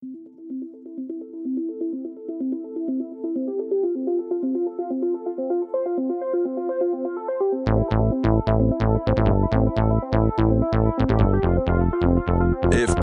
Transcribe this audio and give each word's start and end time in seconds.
If 0.00 0.06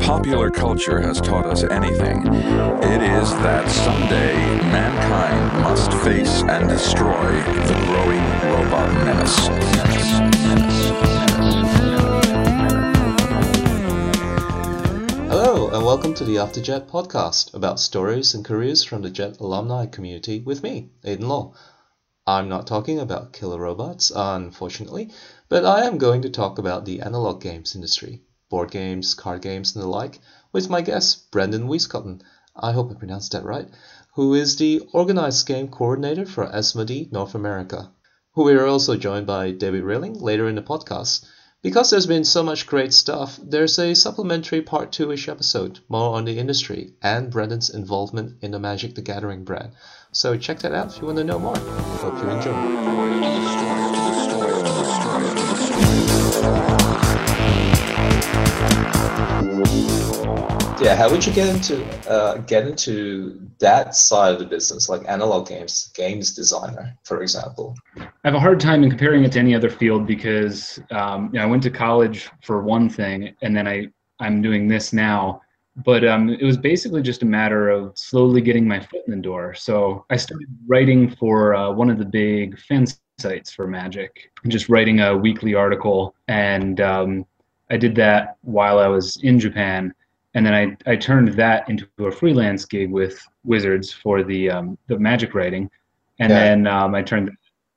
popular 0.03 0.49
culture 0.49 1.01
has 1.01 1.19
taught 1.19 1.45
us 1.45 1.63
anything, 1.63 2.25
it 2.27 3.01
is 3.01 3.31
that 3.39 3.69
someday 3.69 4.33
mankind 4.71 5.63
must 5.63 5.91
face 6.05 6.43
and 6.43 6.69
destroy 6.69 7.41
the 7.41 7.73
growing 7.87 8.23
robot 8.53 8.93
menace. 9.03 9.47
Hello, 9.47 11.14
and 15.75 15.83
welcome 15.83 16.13
to 16.13 16.23
the 16.23 16.37
AfterJet 16.37 16.87
podcast 16.87 17.53
about 17.53 17.81
stories 17.81 18.33
and 18.33 18.45
careers 18.45 18.85
from 18.85 19.01
the 19.01 19.09
Jet 19.09 19.41
alumni 19.41 19.85
community 19.85 20.39
with 20.39 20.63
me, 20.63 20.89
Aidan 21.03 21.27
Law. 21.27 21.53
I'm 22.25 22.47
not 22.47 22.65
talking 22.65 22.97
about 22.97 23.33
killer 23.33 23.59
robots, 23.59 24.09
unfortunately, 24.15 25.11
but 25.49 25.65
I 25.65 25.83
am 25.83 25.97
going 25.97 26.21
to 26.21 26.29
talk 26.29 26.57
about 26.57 26.85
the 26.85 27.01
analog 27.01 27.41
games 27.41 27.75
industry, 27.75 28.23
board 28.49 28.71
games, 28.71 29.15
card 29.15 29.41
games, 29.41 29.75
and 29.75 29.83
the 29.83 29.89
like, 29.89 30.21
with 30.53 30.69
my 30.69 30.79
guest, 30.79 31.29
Brendan 31.29 31.67
Weiskotten. 31.67 32.21
I 32.55 32.71
hope 32.71 32.89
I 32.89 32.93
pronounced 32.93 33.33
that 33.33 33.43
right, 33.43 33.67
who 34.13 34.33
is 34.33 34.55
the 34.55 34.81
organized 34.93 35.45
game 35.45 35.67
coordinator 35.67 36.25
for 36.25 36.47
Asmodee 36.47 37.11
North 37.11 37.35
America. 37.35 37.91
We 38.33 38.53
are 38.53 38.65
also 38.65 38.95
joined 38.95 39.27
by 39.27 39.51
David 39.51 39.83
Railing 39.83 40.21
later 40.21 40.47
in 40.47 40.55
the 40.55 40.61
podcast. 40.61 41.25
Because 41.65 41.89
there's 41.89 42.05
been 42.05 42.25
so 42.25 42.43
much 42.43 42.67
great 42.67 42.93
stuff, 42.93 43.39
there's 43.41 43.79
a 43.79 43.95
supplementary 43.95 44.61
part 44.61 44.91
two 44.91 45.11
ish 45.11 45.27
episode, 45.27 45.79
more 45.89 46.15
on 46.15 46.25
the 46.25 46.37
industry 46.37 46.93
and 47.01 47.31
Brendan's 47.31 47.71
involvement 47.71 48.35
in 48.43 48.51
the 48.51 48.59
Magic 48.59 48.93
the 48.93 49.01
Gathering 49.01 49.43
brand. 49.43 49.71
So 50.11 50.37
check 50.37 50.59
that 50.59 50.73
out 50.73 50.93
if 50.93 51.01
you 51.01 51.07
want 51.07 51.17
to 51.17 51.23
know 51.23 51.39
more. 51.39 51.57
Hope 51.57 52.21
you 52.21 52.29
enjoy. 52.29 52.53
Yeah, 60.85 60.95
how 60.95 61.09
would 61.09 61.25
you 61.25 61.33
get 61.33 61.47
into 61.47 61.83
uh, 62.07 62.37
get 62.39 62.67
into 62.67 63.41
that 63.59 63.95
side 63.95 64.33
of 64.33 64.39
the 64.39 64.45
business, 64.45 64.87
like 64.87 65.01
analog 65.07 65.47
games, 65.47 65.91
games 65.95 66.35
designer, 66.35 66.95
for 67.03 67.23
example? 67.23 67.75
I 67.97 68.05
have 68.23 68.35
a 68.35 68.39
hard 68.39 68.59
time 68.59 68.83
in 68.83 68.89
comparing 68.89 69.23
it 69.23 69.31
to 69.31 69.39
any 69.39 69.55
other 69.55 69.69
field 69.69 70.05
because 70.05 70.79
um, 70.91 71.31
you 71.33 71.39
know, 71.39 71.43
I 71.43 71.47
went 71.47 71.63
to 71.63 71.71
college 71.71 72.29
for 72.43 72.61
one 72.61 72.87
thing, 72.87 73.33
and 73.41 73.57
then 73.57 73.67
I 73.67 73.87
I'm 74.19 74.41
doing 74.43 74.67
this 74.67 74.93
now. 74.93 75.41
But 75.77 76.05
um, 76.05 76.29
it 76.29 76.43
was 76.43 76.55
basically 76.55 77.01
just 77.01 77.23
a 77.23 77.25
matter 77.25 77.69
of 77.69 77.97
slowly 77.97 78.41
getting 78.41 78.67
my 78.67 78.79
foot 78.79 79.01
in 79.07 79.15
the 79.15 79.21
door. 79.21 79.55
So 79.55 80.05
I 80.09 80.17
started 80.17 80.47
writing 80.67 81.09
for 81.09 81.55
uh, 81.55 81.71
one 81.71 81.89
of 81.89 81.97
the 81.97 82.05
big 82.05 82.59
fan 82.59 82.85
sites 83.17 83.51
for 83.51 83.65
Magic, 83.65 84.31
just 84.47 84.69
writing 84.69 84.99
a 84.99 85.17
weekly 85.17 85.55
article, 85.55 86.15
and 86.27 86.79
um, 86.79 87.25
I 87.69 87.77
did 87.77 87.95
that 87.95 88.37
while 88.41 88.79
I 88.79 88.87
was 88.87 89.17
in 89.23 89.39
Japan 89.39 89.93
and 90.35 90.45
then 90.45 90.53
I, 90.53 90.91
I 90.91 90.95
turned 90.97 91.29
that 91.29 91.67
into 91.69 91.87
a 91.99 92.11
freelance 92.11 92.65
gig 92.65 92.91
with 92.91 93.25
Wizards 93.45 93.91
for 93.91 94.21
the 94.21 94.49
um, 94.49 94.77
the 94.87 94.99
magic 94.99 95.33
writing, 95.33 95.69
and 96.19 96.29
yeah. 96.29 96.39
then 96.39 96.67
um, 96.67 96.93
I 96.93 97.01
turned 97.01 97.31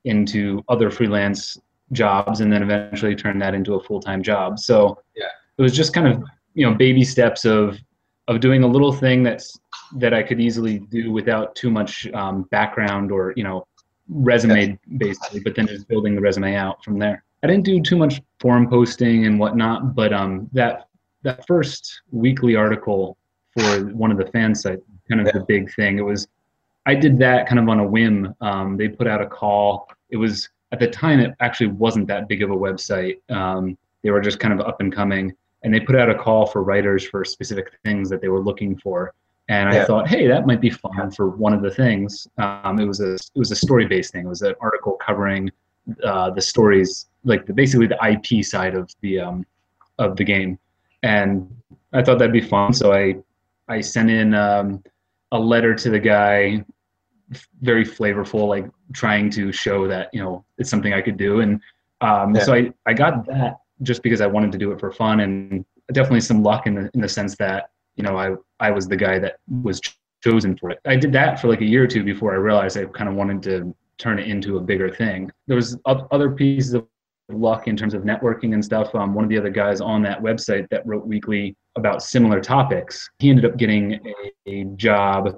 into 0.04 0.62
other 0.68 0.90
freelance 0.90 1.56
jobs, 1.92 2.40
and 2.40 2.52
then 2.52 2.64
eventually 2.64 3.14
turned 3.14 3.40
that 3.42 3.54
into 3.54 3.74
a 3.74 3.82
full 3.82 4.00
time 4.00 4.22
job. 4.22 4.58
So 4.58 5.00
yeah. 5.16 5.28
it 5.56 5.62
was 5.62 5.74
just 5.74 5.94
kind 5.94 6.08
of 6.08 6.24
you 6.54 6.68
know 6.68 6.74
baby 6.74 7.04
steps 7.04 7.44
of 7.44 7.78
of 8.26 8.40
doing 8.40 8.64
a 8.64 8.66
little 8.66 8.92
thing 8.92 9.22
that's 9.22 9.58
that 9.96 10.12
I 10.12 10.22
could 10.24 10.40
easily 10.40 10.80
do 10.80 11.12
without 11.12 11.54
too 11.54 11.70
much 11.70 12.08
um, 12.12 12.42
background 12.50 13.12
or 13.12 13.32
you 13.36 13.44
know 13.44 13.68
resume 14.08 14.76
basically, 14.96 15.40
but 15.40 15.54
then 15.54 15.68
just 15.68 15.86
building 15.86 16.16
the 16.16 16.20
resume 16.20 16.56
out 16.56 16.82
from 16.82 16.98
there. 16.98 17.22
I 17.42 17.46
didn't 17.46 17.64
do 17.64 17.80
too 17.80 17.96
much 17.96 18.20
forum 18.40 18.68
posting 18.68 19.26
and 19.26 19.38
whatnot, 19.38 19.94
but 19.94 20.12
um, 20.12 20.48
that 20.52 20.88
that 21.22 21.46
first 21.46 22.02
weekly 22.10 22.56
article 22.56 23.16
for 23.56 23.84
one 23.86 24.10
of 24.10 24.18
the 24.18 24.26
fan 24.26 24.54
sites, 24.54 24.82
kind 25.08 25.20
of 25.20 25.26
yeah. 25.26 25.32
the 25.32 25.44
big 25.46 25.72
thing. 25.74 25.98
It 25.98 26.02
was, 26.02 26.28
I 26.86 26.94
did 26.94 27.18
that 27.18 27.48
kind 27.48 27.58
of 27.58 27.68
on 27.68 27.80
a 27.80 27.86
whim. 27.86 28.34
Um, 28.40 28.76
they 28.76 28.88
put 28.88 29.06
out 29.06 29.20
a 29.20 29.26
call. 29.26 29.88
It 30.10 30.16
was 30.16 30.48
at 30.72 30.78
the 30.78 30.88
time 30.88 31.20
it 31.20 31.34
actually 31.40 31.68
wasn't 31.68 32.06
that 32.08 32.28
big 32.28 32.42
of 32.42 32.50
a 32.50 32.56
website. 32.56 33.18
Um, 33.30 33.76
they 34.02 34.10
were 34.10 34.20
just 34.20 34.38
kind 34.38 34.58
of 34.58 34.66
up 34.66 34.80
and 34.80 34.94
coming, 34.94 35.34
and 35.62 35.74
they 35.74 35.80
put 35.80 35.96
out 35.96 36.08
a 36.08 36.14
call 36.14 36.46
for 36.46 36.62
writers 36.62 37.06
for 37.06 37.24
specific 37.24 37.72
things 37.84 38.08
that 38.10 38.20
they 38.20 38.28
were 38.28 38.40
looking 38.40 38.76
for. 38.78 39.12
And 39.48 39.72
yeah. 39.72 39.82
I 39.82 39.84
thought, 39.86 40.08
hey, 40.08 40.26
that 40.26 40.46
might 40.46 40.60
be 40.60 40.70
fun 40.70 41.10
for 41.10 41.30
one 41.30 41.54
of 41.54 41.62
the 41.62 41.70
things. 41.70 42.28
Um, 42.36 42.78
it 42.78 42.84
was 42.84 43.00
a 43.00 43.14
it 43.14 43.38
was 43.38 43.50
a 43.50 43.56
story 43.56 43.86
based 43.86 44.12
thing. 44.12 44.26
It 44.26 44.28
was 44.28 44.42
an 44.42 44.54
article 44.60 44.92
covering 44.94 45.50
uh, 46.04 46.30
the 46.30 46.40
stories, 46.40 47.06
like 47.24 47.46
the, 47.46 47.52
basically 47.52 47.86
the 47.86 47.98
IP 48.06 48.44
side 48.44 48.74
of 48.74 48.90
the 49.00 49.20
um, 49.20 49.46
of 49.98 50.16
the 50.16 50.24
game 50.24 50.58
and 51.02 51.48
I 51.92 52.02
thought 52.02 52.18
that'd 52.18 52.32
be 52.32 52.40
fun. 52.40 52.72
So 52.72 52.92
I 52.92 53.16
I 53.68 53.80
sent 53.80 54.10
in 54.10 54.34
um, 54.34 54.82
a 55.32 55.38
letter 55.38 55.74
to 55.74 55.90
the 55.90 55.98
guy, 55.98 56.64
very 57.60 57.84
flavorful, 57.84 58.48
like 58.48 58.66
trying 58.92 59.30
to 59.30 59.52
show 59.52 59.86
that 59.88 60.10
you 60.12 60.20
know 60.22 60.44
it's 60.58 60.70
something 60.70 60.92
I 60.92 61.00
could 61.00 61.16
do. 61.16 61.40
And 61.40 61.60
um, 62.00 62.34
yeah. 62.34 62.44
so 62.44 62.54
I 62.54 62.72
I 62.86 62.94
got 62.94 63.26
that 63.26 63.58
just 63.82 64.02
because 64.02 64.20
I 64.20 64.26
wanted 64.26 64.52
to 64.52 64.58
do 64.58 64.72
it 64.72 64.80
for 64.80 64.90
fun 64.90 65.20
and 65.20 65.64
definitely 65.92 66.20
some 66.20 66.42
luck 66.42 66.66
in 66.66 66.74
the 66.74 66.90
in 66.94 67.00
the 67.00 67.08
sense 67.08 67.36
that 67.36 67.70
you 67.96 68.02
know 68.02 68.16
I 68.16 68.34
I 68.60 68.70
was 68.70 68.88
the 68.88 68.96
guy 68.96 69.18
that 69.18 69.38
was 69.62 69.80
chosen 70.22 70.56
for 70.56 70.70
it. 70.70 70.80
I 70.84 70.96
did 70.96 71.12
that 71.12 71.40
for 71.40 71.48
like 71.48 71.60
a 71.60 71.64
year 71.66 71.84
or 71.84 71.86
two 71.86 72.02
before 72.02 72.32
I 72.32 72.36
realized 72.36 72.76
I 72.76 72.84
kind 72.86 73.08
of 73.08 73.14
wanted 73.14 73.42
to 73.44 73.74
turn 73.98 74.18
it 74.18 74.28
into 74.28 74.56
a 74.56 74.60
bigger 74.60 74.90
thing. 74.90 75.30
There 75.46 75.56
was 75.56 75.76
other 75.84 76.30
pieces 76.30 76.74
of 76.74 76.86
luck 77.30 77.68
in 77.68 77.76
terms 77.76 77.94
of 77.94 78.02
networking 78.02 78.54
and 78.54 78.64
stuff. 78.64 78.94
Um, 78.94 79.14
one 79.14 79.24
of 79.24 79.30
the 79.30 79.38
other 79.38 79.50
guys 79.50 79.80
on 79.80 80.02
that 80.02 80.22
website 80.22 80.68
that 80.70 80.86
wrote 80.86 81.06
weekly 81.06 81.56
about 81.76 82.02
similar 82.02 82.40
topics, 82.40 83.08
he 83.18 83.30
ended 83.30 83.44
up 83.44 83.56
getting 83.56 83.94
a, 83.94 84.50
a 84.50 84.64
job 84.76 85.36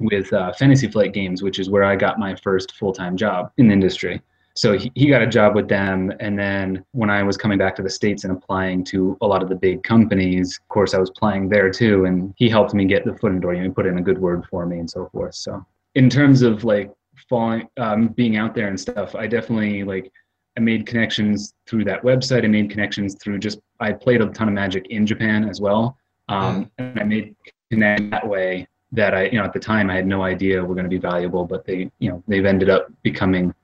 with 0.00 0.32
uh, 0.32 0.52
Fantasy 0.54 0.88
Flight 0.88 1.12
Games, 1.12 1.42
which 1.42 1.58
is 1.58 1.70
where 1.70 1.84
I 1.84 1.96
got 1.96 2.18
my 2.18 2.34
first 2.34 2.74
full 2.76 2.92
time 2.92 3.16
job 3.16 3.52
in 3.58 3.68
the 3.68 3.72
industry. 3.72 4.20
So 4.54 4.76
he, 4.76 4.92
he 4.94 5.06
got 5.06 5.22
a 5.22 5.26
job 5.26 5.54
with 5.54 5.68
them. 5.68 6.12
And 6.20 6.38
then 6.38 6.84
when 6.92 7.08
I 7.08 7.22
was 7.22 7.36
coming 7.36 7.56
back 7.56 7.74
to 7.76 7.82
the 7.82 7.88
States 7.88 8.24
and 8.24 8.36
applying 8.36 8.84
to 8.84 9.16
a 9.22 9.26
lot 9.26 9.42
of 9.42 9.48
the 9.48 9.54
big 9.54 9.82
companies, 9.82 10.58
of 10.60 10.68
course, 10.68 10.92
I 10.92 10.98
was 10.98 11.08
applying 11.08 11.48
there 11.48 11.70
too. 11.70 12.04
And 12.04 12.34
he 12.36 12.50
helped 12.50 12.74
me 12.74 12.84
get 12.84 13.04
the 13.04 13.14
foot 13.16 13.30
in 13.30 13.36
the 13.36 13.40
door, 13.40 13.54
know, 13.54 13.70
put 13.70 13.86
in 13.86 13.98
a 13.98 14.02
good 14.02 14.18
word 14.18 14.44
for 14.50 14.66
me 14.66 14.78
and 14.78 14.90
so 14.90 15.08
forth. 15.12 15.34
So 15.34 15.64
in 15.94 16.10
terms 16.10 16.42
of 16.42 16.64
like 16.64 16.92
falling, 17.28 17.68
um, 17.76 18.08
being 18.08 18.36
out 18.36 18.54
there 18.54 18.68
and 18.68 18.78
stuff, 18.78 19.14
I 19.14 19.26
definitely 19.26 19.84
like 19.84 20.12
I 20.56 20.60
made 20.60 20.86
connections 20.86 21.54
through 21.66 21.84
that 21.84 22.02
website. 22.02 22.44
I 22.44 22.48
made 22.48 22.70
connections 22.70 23.16
through 23.22 23.38
just 23.38 23.60
I 23.80 23.92
played 23.92 24.20
a 24.20 24.26
ton 24.26 24.48
of 24.48 24.54
Magic 24.54 24.86
in 24.88 25.06
Japan 25.06 25.48
as 25.48 25.60
well, 25.60 25.96
um, 26.28 26.70
and 26.78 26.98
I 26.98 27.04
made 27.04 27.34
connections 27.70 28.10
that 28.10 28.26
way. 28.26 28.66
That 28.94 29.14
I, 29.14 29.24
you 29.24 29.38
know, 29.38 29.44
at 29.44 29.54
the 29.54 29.60
time 29.60 29.88
I 29.88 29.94
had 29.94 30.06
no 30.06 30.22
idea 30.22 30.62
were 30.62 30.74
going 30.74 30.84
to 30.84 30.90
be 30.90 30.98
valuable, 30.98 31.46
but 31.46 31.64
they, 31.64 31.90
you 31.98 32.10
know, 32.10 32.22
they've 32.28 32.44
ended 32.44 32.68
up 32.68 32.92
becoming 33.02 33.54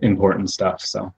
important 0.00 0.50
stuff. 0.50 0.80
So. 0.80 1.12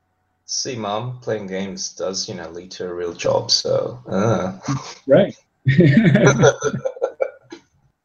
See, 0.45 0.75
mom, 0.75 1.21
playing 1.21 1.47
games 1.47 1.93
does, 1.93 2.29
you 2.29 2.35
know, 2.35 2.51
lead 2.51 2.73
to 2.73 2.89
a 2.89 2.93
real 2.93 3.13
job. 3.13 3.53
So. 3.53 4.03
Uh. 4.09 4.59
Right. 5.07 5.37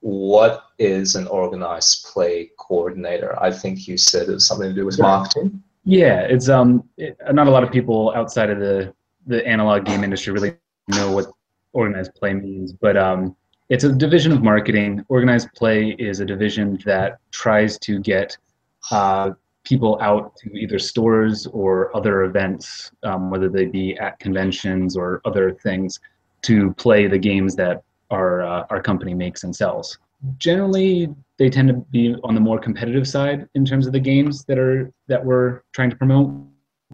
what 0.06 0.66
is 0.78 1.16
an 1.16 1.26
organized 1.26 2.06
play 2.06 2.52
coordinator? 2.60 3.36
I 3.42 3.52
think 3.52 3.88
you 3.88 3.98
said 3.98 4.30
it 4.30 4.34
was 4.34 4.46
something 4.46 4.70
to 4.70 4.76
do 4.76 4.86
with 4.86 5.00
marketing. 5.00 5.64
Yeah, 5.84 6.20
it's 6.20 6.48
um, 6.48 6.88
it, 6.96 7.18
not 7.32 7.48
a 7.48 7.50
lot 7.50 7.64
of 7.64 7.72
people 7.72 8.14
outside 8.16 8.52
of 8.52 8.60
the 8.60 8.94
the 9.26 9.46
analog 9.48 9.84
game 9.86 10.04
industry 10.04 10.32
really 10.32 10.58
know 10.90 11.12
what 11.12 11.32
organized 11.74 12.14
play 12.14 12.34
means, 12.34 12.72
but 12.72 12.96
um, 12.96 13.36
it's 13.70 13.84
a 13.84 13.92
division 13.92 14.32
of 14.32 14.44
marketing. 14.44 15.04
Organized 15.10 15.52
play 15.56 15.96
is 15.98 16.20
a 16.20 16.26
division 16.26 16.80
that 16.86 17.18
tries 17.32 17.80
to 17.80 18.00
get 18.00 18.38
uh, 18.92 19.32
people 19.64 19.98
out 20.02 20.36
to 20.36 20.54
either 20.54 20.78
stores 20.78 21.48
or 21.48 21.96
other 21.98 22.26
events, 22.26 22.92
um, 23.02 23.32
whether 23.32 23.50
they 23.50 23.66
be 23.66 23.98
at 23.98 24.20
conventions 24.20 24.96
or 24.96 25.20
other 25.26 25.52
things, 25.52 26.00
to 26.44 26.74
play 26.74 27.08
the 27.08 27.18
games 27.18 27.56
that 27.56 27.84
our 28.10 28.42
uh, 28.42 28.66
our 28.70 28.82
company 28.82 29.14
makes 29.14 29.44
and 29.44 29.56
sells. 29.56 29.98
Generally, 30.38 31.14
they 31.38 31.50
tend 31.50 31.68
to 31.68 31.74
be 31.74 32.16
on 32.24 32.36
the 32.36 32.42
more 32.42 32.60
competitive 32.60 33.08
side 33.08 33.48
in 33.56 33.66
terms 33.66 33.88
of 33.88 33.94
the 33.94 34.00
games 34.00 34.46
that 34.46 34.58
are 34.58 34.92
that 35.08 35.24
we're 35.24 35.62
trying 35.74 35.90
to 35.90 35.96
promote 35.96 36.32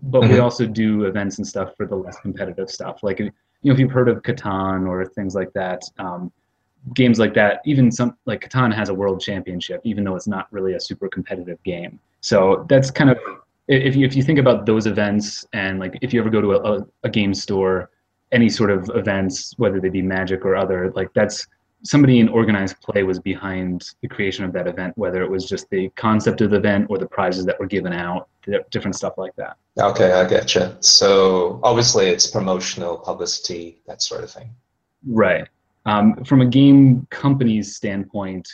but 0.03 0.21
mm-hmm. 0.21 0.33
we 0.33 0.39
also 0.39 0.65
do 0.65 1.05
events 1.05 1.37
and 1.37 1.47
stuff 1.47 1.75
for 1.75 1.85
the 1.85 1.95
less 1.95 2.17
competitive 2.21 2.69
stuff 2.69 3.03
like 3.03 3.19
you 3.19 3.31
know 3.63 3.73
if 3.73 3.79
you've 3.79 3.91
heard 3.91 4.09
of 4.09 4.21
catan 4.21 4.87
or 4.87 5.05
things 5.05 5.35
like 5.35 5.51
that 5.53 5.81
um, 5.99 6.31
games 6.93 7.19
like 7.19 7.33
that 7.33 7.61
even 7.65 7.91
some 7.91 8.17
like 8.25 8.41
catan 8.41 8.73
has 8.73 8.89
a 8.89 8.93
world 8.93 9.21
championship 9.21 9.81
even 9.83 10.03
though 10.03 10.15
it's 10.15 10.27
not 10.27 10.47
really 10.51 10.73
a 10.73 10.79
super 10.79 11.07
competitive 11.07 11.61
game 11.63 11.99
so 12.21 12.65
that's 12.69 12.89
kind 12.89 13.09
of 13.09 13.17
if 13.67 13.95
you, 13.95 14.05
if 14.05 14.15
you 14.15 14.23
think 14.23 14.39
about 14.39 14.65
those 14.65 14.87
events 14.87 15.45
and 15.53 15.79
like 15.79 15.97
if 16.01 16.13
you 16.13 16.19
ever 16.19 16.29
go 16.29 16.41
to 16.41 16.53
a, 16.53 16.77
a, 16.77 16.87
a 17.03 17.09
game 17.09 17.33
store 17.33 17.89
any 18.31 18.49
sort 18.49 18.71
of 18.71 18.89
events 18.95 19.53
whether 19.57 19.79
they 19.79 19.89
be 19.89 20.01
magic 20.01 20.45
or 20.45 20.55
other 20.55 20.91
like 20.95 21.11
that's 21.13 21.47
somebody 21.83 22.19
in 22.19 22.29
organized 22.29 22.79
play 22.81 23.03
was 23.03 23.19
behind 23.19 23.91
the 24.01 24.07
creation 24.07 24.45
of 24.45 24.53
that 24.53 24.67
event, 24.67 24.97
whether 24.97 25.21
it 25.23 25.29
was 25.29 25.47
just 25.47 25.69
the 25.69 25.89
concept 25.95 26.41
of 26.41 26.51
the 26.51 26.57
event 26.57 26.87
or 26.89 26.97
the 26.97 27.05
prizes 27.05 27.45
that 27.45 27.59
were 27.59 27.65
given 27.65 27.93
out, 27.93 28.29
different 28.69 28.95
stuff 28.95 29.17
like 29.17 29.35
that. 29.35 29.57
Okay, 29.79 30.11
I 30.11 30.27
get 30.27 30.53
you. 30.55 30.75
So 30.79 31.59
obviously, 31.63 32.07
it's 32.07 32.27
promotional, 32.27 32.97
publicity, 32.97 33.81
that 33.87 34.01
sort 34.01 34.23
of 34.23 34.31
thing. 34.31 34.49
Right. 35.07 35.47
Um, 35.85 36.23
from 36.23 36.41
a 36.41 36.45
game 36.45 37.07
company's 37.09 37.75
standpoint, 37.75 38.47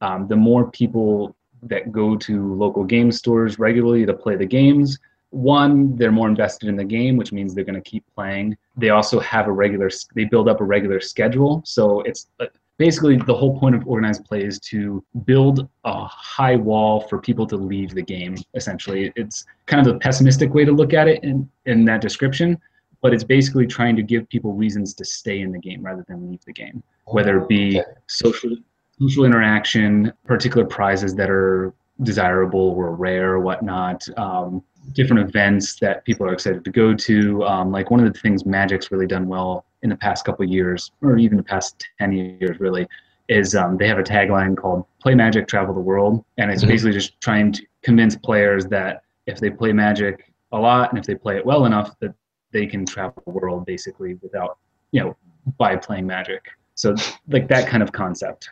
um, 0.00 0.28
the 0.28 0.36
more 0.36 0.70
people 0.70 1.34
that 1.62 1.90
go 1.90 2.16
to 2.16 2.54
local 2.54 2.84
game 2.84 3.10
stores 3.10 3.58
regularly 3.58 4.06
to 4.06 4.14
play 4.14 4.36
the 4.36 4.46
games, 4.46 4.98
one, 5.30 5.96
they're 5.96 6.12
more 6.12 6.28
invested 6.28 6.68
in 6.68 6.76
the 6.76 6.84
game, 6.84 7.16
which 7.16 7.32
means 7.32 7.54
they're 7.54 7.64
going 7.64 7.82
to 7.82 7.90
keep 7.90 8.04
playing. 8.14 8.56
They 8.76 8.90
also 8.90 9.20
have 9.20 9.46
a 9.46 9.52
regular, 9.52 9.90
they 10.14 10.24
build 10.24 10.48
up 10.48 10.60
a 10.60 10.64
regular 10.64 11.00
schedule. 11.00 11.62
So 11.64 12.00
it's 12.02 12.28
uh, 12.40 12.46
basically 12.78 13.16
the 13.16 13.34
whole 13.34 13.58
point 13.58 13.74
of 13.74 13.86
organized 13.86 14.24
play 14.24 14.42
is 14.42 14.58
to 14.60 15.04
build 15.24 15.68
a 15.84 16.04
high 16.04 16.56
wall 16.56 17.00
for 17.00 17.20
people 17.20 17.46
to 17.46 17.56
leave 17.56 17.90
the 17.90 18.02
game 18.02 18.36
essentially 18.54 19.12
it's 19.16 19.44
kind 19.66 19.86
of 19.86 19.94
a 19.94 19.98
pessimistic 19.98 20.54
way 20.54 20.64
to 20.64 20.72
look 20.72 20.94
at 20.94 21.08
it 21.08 21.22
in, 21.22 21.48
in 21.66 21.84
that 21.84 22.00
description 22.00 22.58
but 23.00 23.12
it's 23.12 23.24
basically 23.24 23.66
trying 23.66 23.94
to 23.94 24.02
give 24.02 24.28
people 24.28 24.54
reasons 24.54 24.94
to 24.94 25.04
stay 25.04 25.40
in 25.40 25.52
the 25.52 25.58
game 25.58 25.82
rather 25.82 26.04
than 26.08 26.30
leave 26.30 26.44
the 26.46 26.52
game 26.52 26.82
whether 27.06 27.38
it 27.38 27.48
be 27.48 27.80
okay. 27.80 27.90
social 28.06 28.56
social 29.00 29.24
interaction 29.24 30.12
particular 30.24 30.66
prizes 30.66 31.14
that 31.14 31.28
are 31.28 31.74
desirable 32.04 32.60
or 32.60 32.94
rare 32.94 33.32
or 33.32 33.40
whatnot 33.40 34.08
um, 34.16 34.62
different 34.92 35.28
events 35.28 35.76
that 35.76 36.04
people 36.04 36.26
are 36.26 36.32
excited 36.32 36.64
to 36.64 36.70
go 36.70 36.94
to 36.94 37.44
um, 37.44 37.70
like 37.70 37.90
one 37.90 38.04
of 38.04 38.12
the 38.12 38.18
things 38.18 38.46
magic's 38.46 38.90
really 38.90 39.06
done 39.06 39.28
well 39.28 39.64
in 39.82 39.90
the 39.90 39.96
past 39.96 40.24
couple 40.24 40.44
years, 40.44 40.90
or 41.02 41.18
even 41.18 41.36
the 41.36 41.42
past 41.42 41.84
10 41.98 42.12
years, 42.12 42.58
really, 42.58 42.86
is 43.28 43.54
um, 43.54 43.76
they 43.76 43.86
have 43.86 43.98
a 43.98 44.02
tagline 44.02 44.56
called 44.56 44.84
Play 45.00 45.14
Magic, 45.14 45.46
Travel 45.46 45.74
the 45.74 45.80
World. 45.80 46.24
And 46.36 46.50
it's 46.50 46.62
mm-hmm. 46.62 46.70
basically 46.70 46.92
just 46.92 47.20
trying 47.20 47.52
to 47.52 47.62
convince 47.82 48.16
players 48.16 48.66
that 48.66 49.02
if 49.26 49.38
they 49.38 49.50
play 49.50 49.72
Magic 49.72 50.32
a 50.52 50.58
lot 50.58 50.90
and 50.90 50.98
if 50.98 51.06
they 51.06 51.14
play 51.14 51.36
it 51.36 51.44
well 51.44 51.66
enough, 51.66 51.94
that 52.00 52.14
they 52.52 52.66
can 52.66 52.86
travel 52.86 53.22
the 53.26 53.30
world 53.30 53.66
basically 53.66 54.14
without, 54.22 54.58
you 54.92 55.00
know, 55.00 55.16
by 55.58 55.76
playing 55.76 56.06
Magic. 56.06 56.48
So, 56.74 56.94
like 57.28 57.48
that 57.48 57.68
kind 57.68 57.82
of 57.82 57.92
concept 57.92 58.50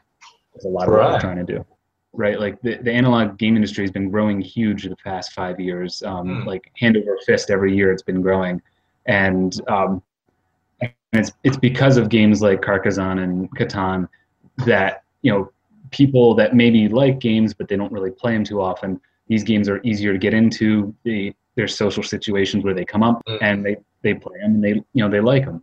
is 0.54 0.64
a 0.64 0.68
lot 0.68 0.88
of 0.88 0.94
what 0.94 1.12
we're 1.12 1.20
trying 1.20 1.44
to 1.44 1.44
do. 1.44 1.64
Right, 2.16 2.40
like 2.40 2.60
the, 2.62 2.76
the 2.78 2.90
analog 2.92 3.36
game 3.36 3.56
industry 3.56 3.84
has 3.84 3.90
been 3.90 4.10
growing 4.10 4.40
huge 4.40 4.84
the 4.84 4.96
past 4.96 5.32
five 5.32 5.60
years. 5.60 6.02
Um, 6.02 6.28
mm. 6.28 6.46
Like 6.46 6.72
hand 6.78 6.96
over 6.96 7.18
fist 7.26 7.50
every 7.50 7.76
year, 7.76 7.92
it's 7.92 8.02
been 8.02 8.22
growing, 8.22 8.62
and 9.04 9.60
um, 9.68 10.02
and 10.80 10.92
it's 11.12 11.32
it's 11.44 11.56
because 11.56 11.96
of 11.96 12.08
games 12.08 12.40
like 12.40 12.62
Carcassonne 12.62 13.18
and 13.18 13.50
Catan 13.56 14.08
that 14.64 15.02
you 15.22 15.30
know 15.30 15.52
people 15.90 16.34
that 16.34 16.54
maybe 16.54 16.88
like 16.88 17.18
games 17.20 17.54
but 17.54 17.68
they 17.68 17.76
don't 17.76 17.92
really 17.92 18.10
play 18.10 18.32
them 18.32 18.44
too 18.44 18.60
often. 18.60 19.00
These 19.28 19.44
games 19.44 19.68
are 19.68 19.80
easier 19.82 20.12
to 20.12 20.18
get 20.18 20.34
into. 20.34 20.94
The 21.04 21.34
there's 21.54 21.76
social 21.76 22.02
situations 22.02 22.64
where 22.64 22.74
they 22.74 22.84
come 22.84 23.02
up 23.02 23.22
mm. 23.26 23.38
and 23.40 23.64
they 23.64 23.76
they 24.02 24.14
play 24.14 24.38
them 24.40 24.54
and 24.54 24.64
they 24.64 24.70
you 24.70 24.84
know 24.94 25.08
they 25.08 25.20
like 25.20 25.44
them. 25.44 25.62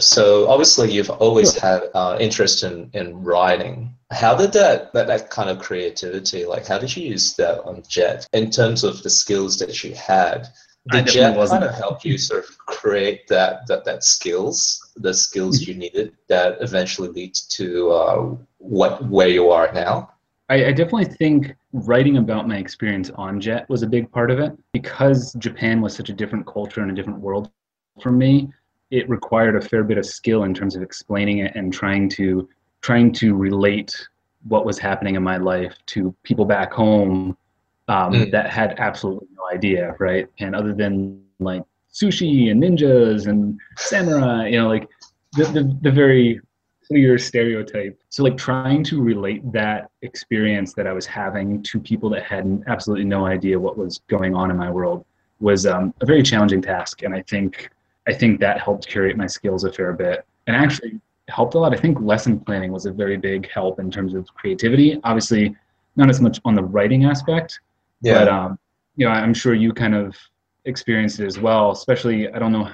So 0.00 0.48
obviously 0.48 0.92
you've 0.92 1.10
always 1.10 1.56
had 1.56 1.82
uh, 1.94 2.16
interest 2.20 2.64
in, 2.64 2.90
in 2.94 3.22
writing. 3.22 3.94
How 4.10 4.34
did 4.34 4.52
that, 4.52 4.92
that 4.92 5.06
that 5.06 5.30
kind 5.30 5.48
of 5.48 5.58
creativity 5.58 6.44
like 6.44 6.66
how 6.66 6.78
did 6.78 6.96
you 6.96 7.08
use 7.08 7.34
that 7.34 7.62
on 7.64 7.82
Jet 7.88 8.26
in 8.32 8.50
terms 8.50 8.84
of 8.84 9.02
the 9.02 9.10
skills 9.10 9.56
that 9.58 9.84
you 9.84 9.94
had? 9.94 10.48
Did 10.90 11.06
Jet 11.06 11.36
kind 11.48 11.64
of 11.64 11.74
help 11.74 12.04
you 12.04 12.18
sort 12.18 12.44
of 12.44 12.58
create 12.58 13.26
that 13.28 13.66
that 13.68 13.84
that 13.84 14.04
skills, 14.04 14.92
the 14.96 15.14
skills 15.14 15.62
you 15.62 15.74
needed 15.74 16.12
that 16.28 16.58
eventually 16.60 17.08
lead 17.08 17.34
to 17.34 17.90
uh, 17.90 18.36
what 18.58 19.04
where 19.08 19.28
you 19.28 19.50
are 19.50 19.72
now? 19.72 20.10
I, 20.50 20.66
I, 20.66 20.72
definitely 20.72 21.06
think 21.06 21.54
writing 21.72 22.18
about 22.18 22.46
my 22.46 22.58
experience 22.58 23.10
on 23.14 23.40
Jet 23.40 23.66
was 23.70 23.82
a 23.82 23.86
big 23.86 24.12
part 24.12 24.30
of 24.30 24.38
it 24.40 24.52
because 24.72 25.32
Japan 25.34 25.80
was 25.80 25.96
such 25.96 26.10
a 26.10 26.12
different 26.12 26.46
culture 26.46 26.82
and 26.82 26.90
a 26.90 26.94
different 26.94 27.20
world 27.20 27.50
for 28.02 28.12
me. 28.12 28.52
It 28.90 29.08
required 29.08 29.56
a 29.56 29.60
fair 29.60 29.82
bit 29.84 29.98
of 29.98 30.06
skill 30.06 30.44
in 30.44 30.54
terms 30.54 30.76
of 30.76 30.82
explaining 30.82 31.38
it 31.38 31.54
and 31.54 31.72
trying 31.72 32.08
to 32.10 32.48
trying 32.80 33.12
to 33.12 33.34
relate 33.34 34.08
what 34.46 34.66
was 34.66 34.78
happening 34.78 35.14
in 35.14 35.22
my 35.22 35.38
life 35.38 35.74
to 35.86 36.14
people 36.22 36.44
back 36.44 36.72
home 36.72 37.36
um, 37.88 38.12
mm. 38.12 38.30
that 38.30 38.50
had 38.50 38.74
absolutely 38.78 39.28
no 39.36 39.48
idea, 39.50 39.96
right? 39.98 40.28
And 40.38 40.54
other 40.54 40.74
than 40.74 41.22
like 41.38 41.62
sushi 41.92 42.50
and 42.50 42.62
ninjas 42.62 43.26
and 43.26 43.58
samurai, 43.76 44.48
you 44.48 44.58
know, 44.58 44.68
like 44.68 44.88
the, 45.32 45.44
the, 45.44 45.78
the 45.82 45.90
very 45.90 46.40
clear 46.86 47.16
stereotype. 47.16 47.98
So 48.10 48.22
like 48.22 48.36
trying 48.36 48.84
to 48.84 49.02
relate 49.02 49.50
that 49.52 49.90
experience 50.02 50.74
that 50.74 50.86
I 50.86 50.92
was 50.92 51.06
having 51.06 51.62
to 51.62 51.80
people 51.80 52.10
that 52.10 52.24
had 52.24 52.62
absolutely 52.66 53.06
no 53.06 53.26
idea 53.26 53.58
what 53.58 53.78
was 53.78 54.00
going 54.08 54.34
on 54.34 54.50
in 54.50 54.56
my 54.56 54.70
world 54.70 55.04
was 55.40 55.66
um, 55.66 55.94
a 56.00 56.06
very 56.06 56.22
challenging 56.22 56.62
task. 56.62 57.02
And 57.02 57.14
I 57.14 57.22
think 57.22 57.70
I 58.06 58.12
think 58.12 58.40
that 58.40 58.60
helped 58.60 58.86
curate 58.86 59.16
my 59.16 59.26
skills 59.26 59.64
a 59.64 59.72
fair 59.72 59.92
bit. 59.92 60.24
And 60.46 60.54
actually 60.54 61.00
helped 61.28 61.54
a 61.54 61.58
lot. 61.58 61.72
I 61.72 61.78
think 61.78 62.00
lesson 62.00 62.38
planning 62.38 62.70
was 62.70 62.86
a 62.86 62.92
very 62.92 63.16
big 63.16 63.50
help 63.50 63.80
in 63.80 63.90
terms 63.90 64.14
of 64.14 64.26
creativity. 64.34 65.00
Obviously, 65.04 65.56
not 65.96 66.10
as 66.10 66.20
much 66.20 66.40
on 66.44 66.54
the 66.54 66.62
writing 66.62 67.04
aspect, 67.06 67.60
yeah. 68.04 68.18
But 68.18 68.28
um, 68.28 68.58
you 68.96 69.06
know, 69.06 69.12
I'm 69.12 69.34
sure 69.34 69.54
you 69.54 69.72
kind 69.72 69.94
of 69.94 70.16
experienced 70.66 71.18
it 71.20 71.26
as 71.26 71.38
well. 71.38 71.70
Especially, 71.72 72.30
I 72.30 72.38
don't 72.38 72.52
know, 72.52 72.70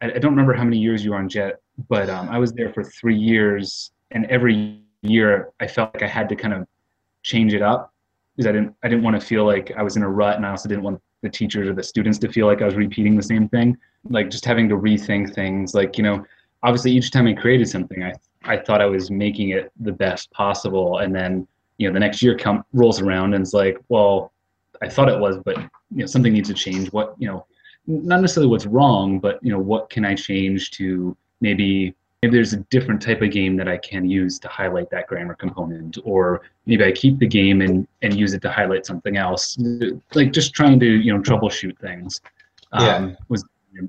I, 0.00 0.06
I 0.06 0.18
don't 0.18 0.32
remember 0.32 0.52
how 0.52 0.64
many 0.64 0.78
years 0.78 1.04
you 1.04 1.12
were 1.12 1.18
on 1.18 1.28
Jet, 1.28 1.60
but 1.88 2.10
um, 2.10 2.28
I 2.28 2.38
was 2.38 2.52
there 2.52 2.72
for 2.72 2.82
three 2.82 3.16
years, 3.16 3.92
and 4.10 4.26
every 4.26 4.80
year 5.02 5.50
I 5.60 5.66
felt 5.68 5.94
like 5.94 6.02
I 6.02 6.08
had 6.08 6.28
to 6.28 6.36
kind 6.36 6.52
of 6.52 6.66
change 7.22 7.54
it 7.54 7.62
up 7.62 7.92
because 8.36 8.48
I 8.48 8.52
didn't 8.52 8.74
I 8.82 8.88
didn't 8.88 9.04
want 9.04 9.18
to 9.20 9.24
feel 9.24 9.44
like 9.44 9.72
I 9.76 9.82
was 9.82 9.96
in 9.96 10.02
a 10.02 10.08
rut, 10.08 10.36
and 10.36 10.44
I 10.44 10.50
also 10.50 10.68
didn't 10.68 10.82
want 10.82 11.00
the 11.22 11.30
teachers 11.30 11.68
or 11.68 11.74
the 11.74 11.82
students 11.82 12.18
to 12.18 12.32
feel 12.32 12.48
like 12.48 12.60
I 12.60 12.64
was 12.64 12.74
repeating 12.74 13.16
the 13.16 13.22
same 13.22 13.48
thing. 13.48 13.76
Like 14.08 14.30
just 14.30 14.44
having 14.44 14.68
to 14.68 14.76
rethink 14.76 15.34
things. 15.34 15.74
Like 15.74 15.96
you 15.96 16.04
know, 16.04 16.24
obviously 16.62 16.92
each 16.92 17.10
time 17.10 17.26
I 17.26 17.34
created 17.34 17.68
something, 17.68 18.02
I 18.02 18.12
I 18.44 18.56
thought 18.58 18.80
I 18.80 18.86
was 18.86 19.10
making 19.10 19.50
it 19.50 19.70
the 19.80 19.92
best 19.92 20.30
possible, 20.32 20.98
and 20.98 21.14
then 21.14 21.46
you 21.78 21.88
know 21.88 21.94
the 21.94 22.00
next 22.00 22.22
year 22.22 22.36
come 22.36 22.64
rolls 22.72 23.00
around 23.00 23.34
and 23.34 23.42
it's 23.42 23.54
like, 23.54 23.78
well, 23.88 24.32
I 24.82 24.88
thought 24.88 25.08
it 25.08 25.18
was, 25.18 25.38
but 25.44 25.56
you 25.58 25.68
know 25.98 26.06
something 26.06 26.32
needs 26.32 26.48
to 26.48 26.54
change. 26.54 26.92
What 26.92 27.14
you 27.18 27.28
know, 27.28 27.46
not 27.86 28.20
necessarily 28.20 28.50
what's 28.50 28.66
wrong, 28.66 29.18
but 29.18 29.38
you 29.42 29.52
know 29.52 29.58
what 29.58 29.90
can 29.90 30.04
I 30.04 30.14
change 30.14 30.70
to 30.72 31.16
maybe 31.40 31.94
maybe 32.22 32.36
there's 32.36 32.52
a 32.52 32.58
different 32.70 33.02
type 33.02 33.20
of 33.20 33.30
game 33.30 33.56
that 33.56 33.68
I 33.68 33.76
can 33.78 34.08
use 34.08 34.38
to 34.40 34.48
highlight 34.48 34.90
that 34.90 35.08
grammar 35.08 35.34
component, 35.34 35.98
or 36.04 36.42
maybe 36.66 36.84
I 36.84 36.92
keep 36.92 37.18
the 37.18 37.26
game 37.26 37.60
and 37.60 37.86
and 38.02 38.14
use 38.14 38.34
it 38.34 38.42
to 38.42 38.50
highlight 38.50 38.86
something 38.86 39.16
else. 39.16 39.56
Like 40.14 40.32
just 40.32 40.54
trying 40.54 40.80
to 40.80 40.86
you 40.86 41.12
know 41.14 41.20
troubleshoot 41.20 41.78
things 41.78 42.20
um, 42.72 43.10
yeah. 43.10 43.14
was 43.28 43.44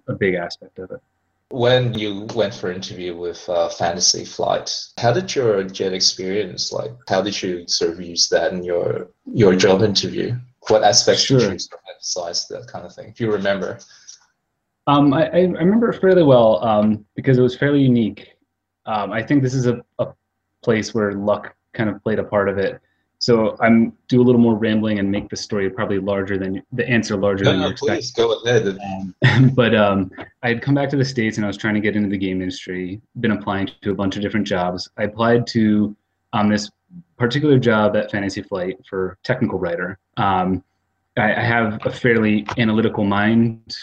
a 0.08 0.14
big 0.14 0.36
aspect 0.36 0.80
of 0.80 0.92
it. 0.92 1.02
When 1.50 1.94
you 1.94 2.28
went 2.34 2.54
for 2.54 2.72
interview 2.72 3.16
with 3.16 3.48
uh, 3.48 3.70
Fantasy 3.70 4.26
Flight, 4.26 4.74
how 4.98 5.14
did 5.14 5.36
your 5.36 5.64
jet 5.64 5.94
experience 5.94 6.72
like? 6.72 6.92
How 7.08 7.22
did 7.22 7.40
you 7.42 7.68
sort 7.68 7.92
of 7.92 8.02
use 8.02 8.28
that 8.30 8.54
in 8.54 8.64
your 8.64 9.10
your 9.26 9.56
job 9.56 9.84
interview? 9.84 10.36
what 10.70 10.84
aspects 10.84 11.24
sure. 11.24 11.40
did 11.40 11.52
you 11.52 11.68
emphasize 11.90 12.48
that 12.48 12.68
kind 12.68 12.86
of 12.86 12.94
thing 12.94 13.10
if 13.10 13.20
you 13.20 13.32
remember 13.32 13.80
um, 14.86 15.14
I, 15.14 15.30
I, 15.30 15.40
remember 15.40 15.92
it 15.92 16.02
fairly 16.02 16.24
well 16.24 16.64
um, 16.64 17.06
because 17.16 17.38
it 17.38 17.42
was 17.42 17.56
fairly 17.56 17.82
unique 17.82 18.36
um, 18.86 19.12
i 19.12 19.22
think 19.22 19.42
this 19.42 19.54
is 19.54 19.66
a, 19.68 19.82
a 20.00 20.08
place 20.62 20.94
where 20.94 21.14
luck 21.14 21.56
kind 21.74 21.90
of 21.90 22.02
played 22.04 22.20
a 22.20 22.24
part 22.24 22.50
of 22.50 22.58
it 22.58 22.82
so 23.24 23.56
i'm 23.62 23.94
do 24.08 24.22
a 24.22 24.26
little 24.28 24.42
more 24.42 24.56
rambling 24.56 25.00
and 25.00 25.10
make 25.10 25.30
the 25.30 25.36
story 25.36 25.70
probably 25.70 26.00
larger 26.00 26.38
than 26.38 26.62
the 26.74 26.88
answer 26.88 27.16
larger 27.16 27.46
no, 27.46 27.52
than 27.52 27.62
no, 27.62 27.68
you 27.70 27.76
please 27.76 28.12
go 28.12 28.34
ahead 28.42 28.68
um, 28.68 29.50
but 29.54 29.74
um, 29.76 30.12
i 30.44 30.50
had 30.50 30.62
come 30.62 30.76
back 30.76 30.90
to 30.90 30.98
the 30.98 31.06
states 31.06 31.38
and 31.38 31.46
i 31.46 31.48
was 31.48 31.58
trying 31.58 31.74
to 31.74 31.80
get 31.80 31.96
into 31.96 32.10
the 32.10 32.18
game 32.18 32.42
industry 32.42 33.02
been 33.20 33.32
applying 33.32 33.70
to 33.82 33.92
a 33.92 33.96
bunch 33.96 34.16
of 34.16 34.22
different 34.22 34.46
jobs 34.46 34.90
i 34.98 35.04
applied 35.04 35.48
to 35.48 35.96
um, 36.34 36.50
this 36.50 36.70
particular 37.18 37.58
job 37.58 37.96
at 37.96 38.12
Fantasy 38.12 38.42
Flight 38.42 38.78
for 38.90 39.18
technical 39.24 39.60
writer. 39.60 39.98
Um, 40.18 40.64
I, 41.18 41.36
I, 41.36 41.42
have 41.42 41.80
a 41.86 41.92
fairly 41.92 42.46
analytical 42.58 43.04
mind. 43.04 43.76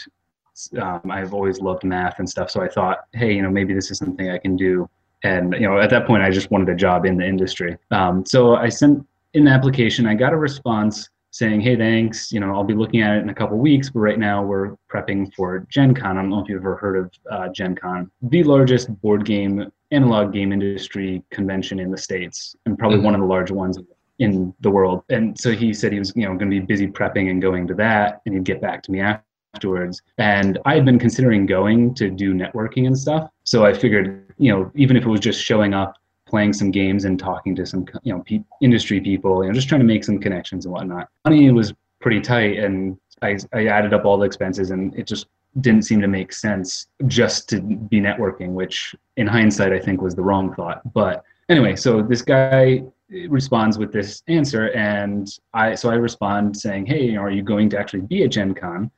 Um, 0.81 1.01
I've 1.11 1.33
always 1.33 1.61
loved 1.61 1.85
math 1.85 2.19
and 2.19 2.29
stuff, 2.29 2.51
so 2.51 2.61
I 2.61 2.69
thought, 2.69 3.07
hey, 3.13 3.33
you 3.35 3.43
know, 3.43 3.51
maybe 3.51 3.73
this 3.73 3.91
is 3.91 3.99
something 3.99 4.31
I 4.31 4.39
can 4.39 4.57
do. 4.57 4.89
And 5.23 5.55
you 5.55 5.61
know, 5.61 5.79
at 5.79 5.91
that 5.91 6.07
point, 6.07 6.23
I 6.23 6.31
just 6.31 6.51
wanted 6.51 6.69
a 6.71 6.75
job 6.75 7.07
in 7.07 7.17
the 7.17 7.27
industry. 7.27 7.77
Um, 7.91 8.25
so 8.27 8.57
I 8.57 8.69
sent 8.69 9.07
in 9.35 9.45
the 9.45 9.51
application. 9.51 10.07
I 10.07 10.15
got 10.15 10.33
a 10.33 10.37
response 10.37 11.09
saying, 11.33 11.61
hey, 11.61 11.77
thanks. 11.77 12.33
You 12.33 12.41
know, 12.41 12.53
I'll 12.53 12.65
be 12.65 12.75
looking 12.75 13.03
at 13.03 13.17
it 13.17 13.23
in 13.23 13.29
a 13.29 13.35
couple 13.35 13.57
weeks, 13.57 13.91
but 13.91 14.01
right 14.01 14.19
now 14.19 14.43
we're 14.43 14.77
prepping 14.93 15.33
for 15.35 15.67
Gen 15.69 15.95
Con. 15.95 16.19
I 16.19 16.23
don't 16.23 16.31
know 16.31 16.41
if 16.41 16.49
you've 16.49 16.61
ever 16.61 16.77
heard 16.77 16.97
of 16.97 17.13
uh, 17.31 17.49
Gen 17.49 17.77
Con, 17.77 18.11
the 18.23 18.43
largest 18.43 18.89
board 19.01 19.25
game 19.25 19.71
analog 19.93 20.33
game 20.33 20.53
industry 20.53 21.23
convention 21.31 21.79
in 21.79 21.91
the 21.91 21.99
states 21.99 22.55
and 22.67 22.79
probably 22.79 22.99
mm-hmm. 22.99 23.07
one 23.07 23.15
of 23.15 23.21
the 23.21 23.27
large 23.27 23.51
ones 23.51 23.79
in 24.19 24.55
the 24.61 24.71
world 24.71 25.03
and 25.09 25.39
so 25.39 25.51
he 25.53 25.73
said 25.73 25.93
he 25.93 25.99
was 25.99 26.13
you 26.15 26.23
know 26.23 26.37
going 26.37 26.51
to 26.51 26.61
be 26.61 26.61
busy 26.61 26.87
prepping 26.87 27.31
and 27.31 27.41
going 27.41 27.67
to 27.67 27.75
that 27.75 28.21
and 28.27 28.35
he'd 28.35 28.45
get 28.45 28.61
back 28.61 28.83
to 28.83 28.93
me 28.93 29.01
afterwards 29.01 30.03
and 30.19 30.59
i 30.67 30.75
had 30.75 30.85
been 30.85 30.99
considering 30.99 31.47
going 31.47 31.95
to 31.95 32.11
do 32.11 32.35
networking 32.35 32.87
and 32.87 32.97
stuff 32.97 33.31
so 33.45 33.65
i 33.65 33.73
figured 33.73 34.33
you 34.37 34.53
know 34.53 34.71
even 34.75 34.97
if 34.97 35.05
it 35.05 35.09
was 35.09 35.21
just 35.21 35.43
showing 35.43 35.73
up 35.73 35.97
playing 36.31 36.53
some 36.53 36.71
games 36.71 37.05
and 37.05 37.19
talking 37.19 37.55
to 37.57 37.67
some 37.67 37.85
you 38.03 38.15
know 38.15 38.23
pe- 38.23 38.45
industry 38.63 39.01
people, 39.01 39.43
you 39.43 39.49
know, 39.49 39.55
just 39.55 39.69
trying 39.69 39.81
to 39.81 39.87
make 39.87 40.05
some 40.05 40.19
connections 40.19 40.65
and 40.65 40.73
whatnot. 40.73 41.09
Money 41.25 41.51
was 41.51 41.75
pretty 42.01 42.21
tight, 42.21 42.59
and 42.59 42.97
I 43.21 43.37
I 43.53 43.67
added 43.67 43.93
up 43.93 44.05
all 44.05 44.17
the 44.17 44.27
expenses, 44.27 44.71
and 44.71 44.95
it 44.95 45.07
just 45.07 45.27
didn't 45.61 45.83
seem 45.83 46.01
to 46.01 46.09
make 46.09 46.33
sense 46.33 46.87
just 47.07 47.49
to 47.49 47.61
be 47.61 48.01
networking, 48.01 48.51
which 48.51 48.95
in 49.17 49.27
hindsight 49.27 49.73
I 49.73 49.81
think 49.81 50.01
was 50.01 50.15
the 50.15 50.23
wrong 50.23 50.55
thought. 50.55 50.81
But 50.95 51.25
anyway, 51.49 51.75
so 51.75 52.01
this 52.01 52.23
guy 52.23 52.85
responds 53.29 53.77
with 53.77 53.93
this 53.93 54.23
answer, 54.29 54.71
and 54.71 55.29
I 55.53 55.75
so 55.75 55.91
I 55.91 55.95
respond 55.95 56.57
saying, 56.57 56.87
"Hey, 56.87 57.17
are 57.17 57.31
you 57.31 57.43
going 57.43 57.69
to 57.71 57.79
actually 57.79 58.03
be 58.03 58.23
at 58.25 58.31
Gen 58.31 58.55
Con?" 58.55 58.91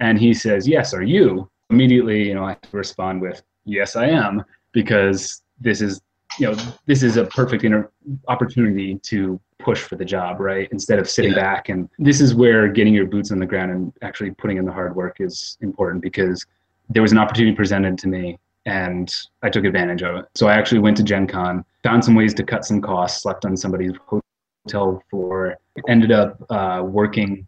And 0.00 0.18
he 0.18 0.34
says, 0.34 0.66
"Yes, 0.66 0.92
are 0.92 1.02
you?" 1.02 1.48
Immediately, 1.70 2.28
you 2.28 2.34
know, 2.34 2.44
I 2.44 2.56
respond 2.72 3.20
with, 3.20 3.42
"Yes, 3.64 3.94
I 3.94 4.06
am," 4.08 4.44
because 4.72 5.42
this 5.60 5.80
is 5.80 6.00
you 6.38 6.50
know 6.50 6.56
this 6.86 7.02
is 7.02 7.16
a 7.16 7.24
perfect 7.24 7.64
inter- 7.64 7.90
opportunity 8.28 8.96
to 8.98 9.40
push 9.58 9.82
for 9.82 9.96
the 9.96 10.04
job 10.04 10.40
right 10.40 10.68
instead 10.72 10.98
of 10.98 11.08
sitting 11.08 11.32
yeah. 11.32 11.38
back 11.38 11.68
and 11.68 11.88
this 11.98 12.20
is 12.20 12.34
where 12.34 12.68
getting 12.68 12.94
your 12.94 13.06
boots 13.06 13.30
on 13.30 13.38
the 13.38 13.46
ground 13.46 13.70
and 13.70 13.92
actually 14.02 14.30
putting 14.30 14.56
in 14.56 14.64
the 14.64 14.72
hard 14.72 14.94
work 14.96 15.16
is 15.20 15.58
important 15.60 16.02
because 16.02 16.46
there 16.88 17.02
was 17.02 17.12
an 17.12 17.18
opportunity 17.18 17.54
presented 17.54 17.98
to 17.98 18.08
me 18.08 18.38
and 18.66 19.12
I 19.42 19.50
took 19.50 19.64
advantage 19.64 20.02
of 20.02 20.16
it. 20.16 20.26
So 20.34 20.48
I 20.48 20.54
actually 20.54 20.80
went 20.80 20.96
to 20.98 21.02
Gen 21.02 21.26
Con, 21.26 21.64
found 21.82 22.04
some 22.04 22.14
ways 22.14 22.34
to 22.34 22.42
cut 22.42 22.64
some 22.64 22.80
costs, 22.80 23.22
slept 23.22 23.44
on 23.44 23.56
somebody's 23.56 23.92
hotel 24.06 25.02
floor, 25.10 25.56
ended 25.88 26.12
up 26.12 26.42
uh, 26.50 26.82
working. 26.84 27.46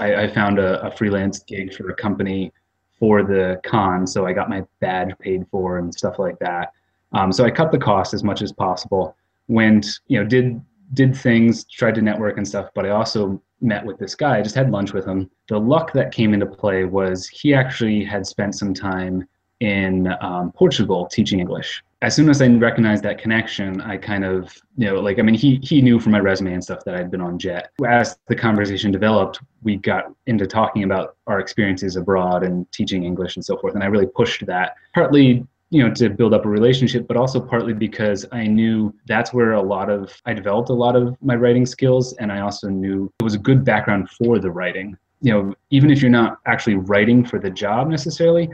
I, 0.00 0.24
I 0.24 0.32
found 0.32 0.58
a, 0.58 0.80
a, 0.86 0.90
freelance 0.90 1.40
gig 1.40 1.74
for 1.74 1.90
a 1.90 1.94
company 1.94 2.52
for 2.98 3.22
the 3.22 3.60
con, 3.64 4.06
so 4.06 4.26
I 4.26 4.32
got 4.32 4.48
my 4.48 4.64
badge 4.80 5.12
paid 5.18 5.46
for 5.50 5.78
and 5.78 5.94
stuff 5.94 6.18
like 6.18 6.38
that. 6.38 6.72
Um, 7.14 7.32
so 7.32 7.44
I 7.44 7.50
cut 7.50 7.72
the 7.72 7.78
cost 7.78 8.14
as 8.14 8.24
much 8.24 8.42
as 8.42 8.52
possible. 8.52 9.16
Went, 9.48 9.86
you 10.08 10.18
know, 10.18 10.26
did 10.26 10.60
did 10.94 11.16
things, 11.16 11.64
tried 11.64 11.94
to 11.96 12.02
network 12.02 12.36
and 12.36 12.46
stuff, 12.46 12.68
but 12.74 12.86
I 12.86 12.90
also 12.90 13.42
met 13.60 13.84
with 13.84 13.98
this 13.98 14.14
guy. 14.14 14.38
I 14.38 14.42
just 14.42 14.54
had 14.54 14.70
lunch 14.70 14.92
with 14.92 15.06
him. 15.06 15.30
The 15.48 15.58
luck 15.58 15.92
that 15.94 16.12
came 16.12 16.34
into 16.34 16.46
play 16.46 16.84
was 16.84 17.26
he 17.26 17.54
actually 17.54 18.04
had 18.04 18.26
spent 18.26 18.54
some 18.54 18.74
time 18.74 19.26
in 19.60 20.14
um, 20.20 20.52
Portugal 20.52 21.06
teaching 21.06 21.40
English. 21.40 21.82
As 22.02 22.14
soon 22.14 22.28
as 22.28 22.42
I 22.42 22.48
recognized 22.48 23.02
that 23.04 23.16
connection, 23.16 23.80
I 23.80 23.96
kind 23.96 24.24
of, 24.24 24.54
you 24.76 24.86
know, 24.86 25.00
like, 25.00 25.18
I 25.18 25.22
mean, 25.22 25.34
he, 25.34 25.58
he 25.62 25.80
knew 25.80 25.98
from 25.98 26.12
my 26.12 26.20
resume 26.20 26.52
and 26.52 26.62
stuff 26.62 26.84
that 26.84 26.94
I'd 26.94 27.10
been 27.10 27.22
on 27.22 27.38
JET. 27.38 27.70
As 27.86 28.18
the 28.28 28.36
conversation 28.36 28.90
developed, 28.90 29.40
we 29.62 29.76
got 29.76 30.12
into 30.26 30.46
talking 30.46 30.84
about 30.84 31.16
our 31.26 31.40
experiences 31.40 31.96
abroad 31.96 32.42
and 32.42 32.70
teaching 32.72 33.04
English 33.04 33.36
and 33.36 33.44
so 33.44 33.56
forth. 33.56 33.74
And 33.74 33.82
I 33.82 33.86
really 33.86 34.06
pushed 34.06 34.44
that 34.44 34.74
partly 34.92 35.46
you 35.70 35.82
know 35.82 35.92
to 35.94 36.08
build 36.08 36.34
up 36.34 36.44
a 36.44 36.48
relationship 36.48 37.06
but 37.08 37.16
also 37.16 37.40
partly 37.40 37.72
because 37.72 38.26
i 38.32 38.46
knew 38.46 38.94
that's 39.06 39.32
where 39.32 39.52
a 39.52 39.62
lot 39.62 39.90
of 39.90 40.12
i 40.26 40.32
developed 40.32 40.70
a 40.70 40.74
lot 40.74 40.94
of 40.94 41.16
my 41.22 41.34
writing 41.34 41.66
skills 41.66 42.12
and 42.14 42.30
i 42.30 42.40
also 42.40 42.68
knew 42.68 43.10
it 43.20 43.24
was 43.24 43.34
a 43.34 43.38
good 43.38 43.64
background 43.64 44.08
for 44.10 44.38
the 44.38 44.50
writing. 44.50 44.96
You 45.20 45.32
know 45.32 45.54
even 45.70 45.90
if 45.90 46.02
you're 46.02 46.10
not 46.10 46.38
actually 46.46 46.76
writing 46.76 47.24
for 47.24 47.38
the 47.38 47.50
job 47.50 47.88
necessarily 47.88 48.48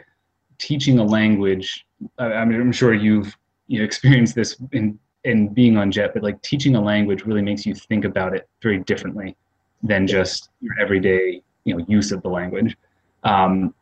teaching 0.58 0.98
a 0.98 1.04
language 1.04 1.86
i 2.18 2.44
mean 2.44 2.60
i'm 2.60 2.72
sure 2.72 2.94
you've 2.94 3.36
you 3.66 3.78
know, 3.78 3.84
experienced 3.84 4.34
this 4.34 4.56
in 4.72 4.98
in 5.24 5.48
being 5.48 5.76
on 5.76 5.90
jet 5.90 6.12
but 6.14 6.22
like 6.22 6.40
teaching 6.42 6.76
a 6.76 6.80
language 6.80 7.24
really 7.24 7.42
makes 7.42 7.66
you 7.66 7.74
think 7.74 8.04
about 8.04 8.34
it 8.34 8.48
very 8.62 8.78
differently 8.78 9.36
than 9.82 10.06
just 10.06 10.50
your 10.60 10.78
everyday 10.80 11.42
you 11.64 11.76
know 11.76 11.84
use 11.88 12.12
of 12.12 12.22
the 12.22 12.28
language. 12.28 12.76
Um, 13.24 13.74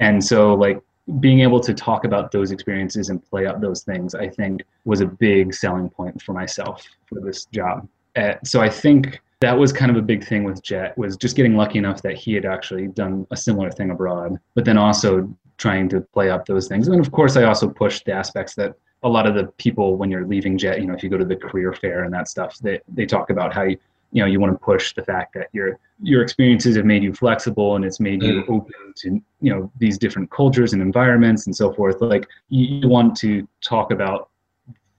and 0.00 0.22
so 0.22 0.54
like 0.54 0.80
being 1.20 1.40
able 1.40 1.60
to 1.60 1.72
talk 1.72 2.04
about 2.04 2.32
those 2.32 2.50
experiences 2.50 3.10
and 3.10 3.24
play 3.30 3.46
out 3.46 3.60
those 3.60 3.82
things, 3.82 4.14
I 4.14 4.28
think, 4.28 4.62
was 4.84 5.00
a 5.00 5.06
big 5.06 5.54
selling 5.54 5.88
point 5.88 6.20
for 6.20 6.32
myself 6.32 6.84
for 7.06 7.20
this 7.20 7.46
job. 7.46 7.88
Uh, 8.16 8.34
so 8.44 8.60
I 8.60 8.68
think 8.68 9.20
that 9.40 9.56
was 9.56 9.72
kind 9.72 9.90
of 9.90 9.96
a 9.96 10.02
big 10.02 10.26
thing 10.26 10.44
with 10.44 10.62
Jet 10.62 10.96
was 10.96 11.16
just 11.16 11.36
getting 11.36 11.56
lucky 11.56 11.78
enough 11.78 12.02
that 12.02 12.16
he 12.16 12.32
had 12.32 12.44
actually 12.44 12.88
done 12.88 13.26
a 13.30 13.36
similar 13.36 13.70
thing 13.70 13.90
abroad, 13.90 14.38
but 14.54 14.64
then 14.64 14.78
also 14.78 15.32
trying 15.58 15.88
to 15.90 16.00
play 16.00 16.30
up 16.30 16.46
those 16.46 16.68
things. 16.68 16.88
And 16.88 17.00
of 17.00 17.12
course, 17.12 17.36
I 17.36 17.44
also 17.44 17.68
pushed 17.68 18.06
the 18.06 18.12
aspects 18.12 18.54
that 18.54 18.74
a 19.02 19.08
lot 19.08 19.26
of 19.26 19.34
the 19.34 19.46
people 19.58 19.96
when 19.96 20.10
you're 20.10 20.26
leaving 20.26 20.58
Jet, 20.58 20.80
you 20.80 20.86
know, 20.86 20.94
if 20.94 21.02
you 21.02 21.10
go 21.10 21.18
to 21.18 21.24
the 21.24 21.36
career 21.36 21.72
fair 21.72 22.04
and 22.04 22.12
that 22.14 22.28
stuff, 22.28 22.58
they 22.58 22.80
they 22.88 23.06
talk 23.06 23.30
about 23.30 23.54
how 23.54 23.62
you 23.62 23.76
you 24.16 24.22
know 24.22 24.26
you 24.26 24.40
want 24.40 24.50
to 24.50 24.58
push 24.58 24.94
the 24.94 25.04
fact 25.04 25.34
that 25.34 25.48
your 25.52 25.78
your 26.02 26.22
experiences 26.22 26.74
have 26.74 26.86
made 26.86 27.02
you 27.02 27.12
flexible 27.12 27.76
and 27.76 27.84
it's 27.84 28.00
made 28.00 28.22
you 28.22 28.42
mm. 28.42 28.48
open 28.48 28.94
to 28.96 29.20
you 29.42 29.52
know 29.52 29.70
these 29.78 29.98
different 29.98 30.30
cultures 30.30 30.72
and 30.72 30.80
environments 30.80 31.44
and 31.44 31.54
so 31.54 31.70
forth 31.74 32.00
like 32.00 32.26
you 32.48 32.88
want 32.88 33.14
to 33.14 33.46
talk 33.62 33.92
about 33.92 34.30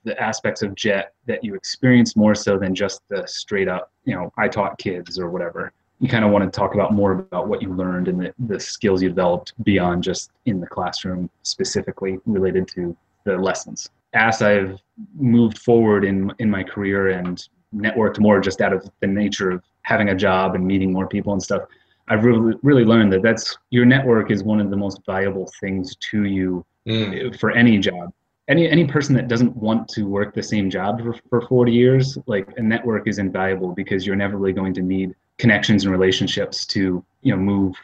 the 0.03 0.17
aspects 0.21 0.61
of 0.61 0.75
jet 0.75 1.13
that 1.25 1.43
you 1.43 1.55
experience 1.55 2.15
more 2.15 2.35
so 2.35 2.59
than 2.59 2.75
just 2.75 3.01
the 3.09 3.25
straight 3.25 3.67
up 3.67 3.91
you 4.05 4.13
know 4.13 4.31
i 4.37 4.47
taught 4.47 4.77
kids 4.77 5.17
or 5.17 5.31
whatever 5.31 5.73
you 5.99 6.07
kind 6.07 6.23
of 6.23 6.29
want 6.29 6.43
to 6.43 6.55
talk 6.55 6.75
about 6.75 6.93
more 6.93 7.13
about 7.13 7.47
what 7.47 7.59
you 7.59 7.73
learned 7.73 8.07
and 8.07 8.21
the, 8.21 8.31
the 8.47 8.59
skills 8.59 9.01
you 9.01 9.09
developed 9.09 9.51
beyond 9.63 10.03
just 10.03 10.29
in 10.45 10.59
the 10.59 10.67
classroom 10.67 11.27
specifically 11.41 12.19
related 12.27 12.67
to 12.67 12.95
the 13.23 13.35
lessons 13.35 13.89
as 14.13 14.43
i've 14.43 14.79
moved 15.15 15.57
forward 15.57 16.05
in 16.05 16.31
in 16.37 16.51
my 16.51 16.61
career 16.61 17.09
and 17.09 17.49
networked 17.75 18.19
more 18.19 18.39
just 18.39 18.61
out 18.61 18.73
of 18.73 18.89
the 19.01 19.07
nature 19.07 19.51
of 19.51 19.63
having 19.81 20.09
a 20.09 20.15
job 20.15 20.55
and 20.55 20.65
meeting 20.65 20.91
more 20.91 21.07
people 21.07 21.33
and 21.33 21.41
stuff. 21.41 21.63
I've 22.09 22.23
really 22.23 22.55
really 22.63 22.85
learned 22.85 23.11
that 23.13 23.21
that's 23.21 23.57
your 23.69 23.85
network 23.85 24.31
is 24.31 24.43
one 24.43 24.61
of 24.61 24.69
the 24.69 24.77
most 24.77 25.01
valuable 25.05 25.51
things 25.59 25.95
to 26.11 26.23
you 26.23 26.65
mm. 26.87 27.37
for 27.39 27.51
any 27.51 27.77
job. 27.77 28.13
Any 28.47 28.69
any 28.69 28.87
person 28.87 29.13
that 29.15 29.27
doesn't 29.27 29.55
want 29.57 29.89
to 29.89 30.03
work 30.03 30.33
the 30.33 30.43
same 30.43 30.69
job 30.69 31.01
for, 31.01 31.15
for 31.29 31.47
40 31.47 31.71
years, 31.71 32.17
like 32.27 32.47
a 32.57 32.61
network 32.61 33.07
is 33.07 33.19
invaluable 33.19 33.73
because 33.73 34.05
you're 34.05 34.15
never 34.15 34.37
really 34.37 34.53
going 34.53 34.73
to 34.75 34.81
need 34.81 35.15
connections 35.37 35.83
and 35.83 35.91
relationships 35.91 36.65
to 36.67 37.03
you 37.21 37.35
know 37.35 37.41
move 37.41 37.75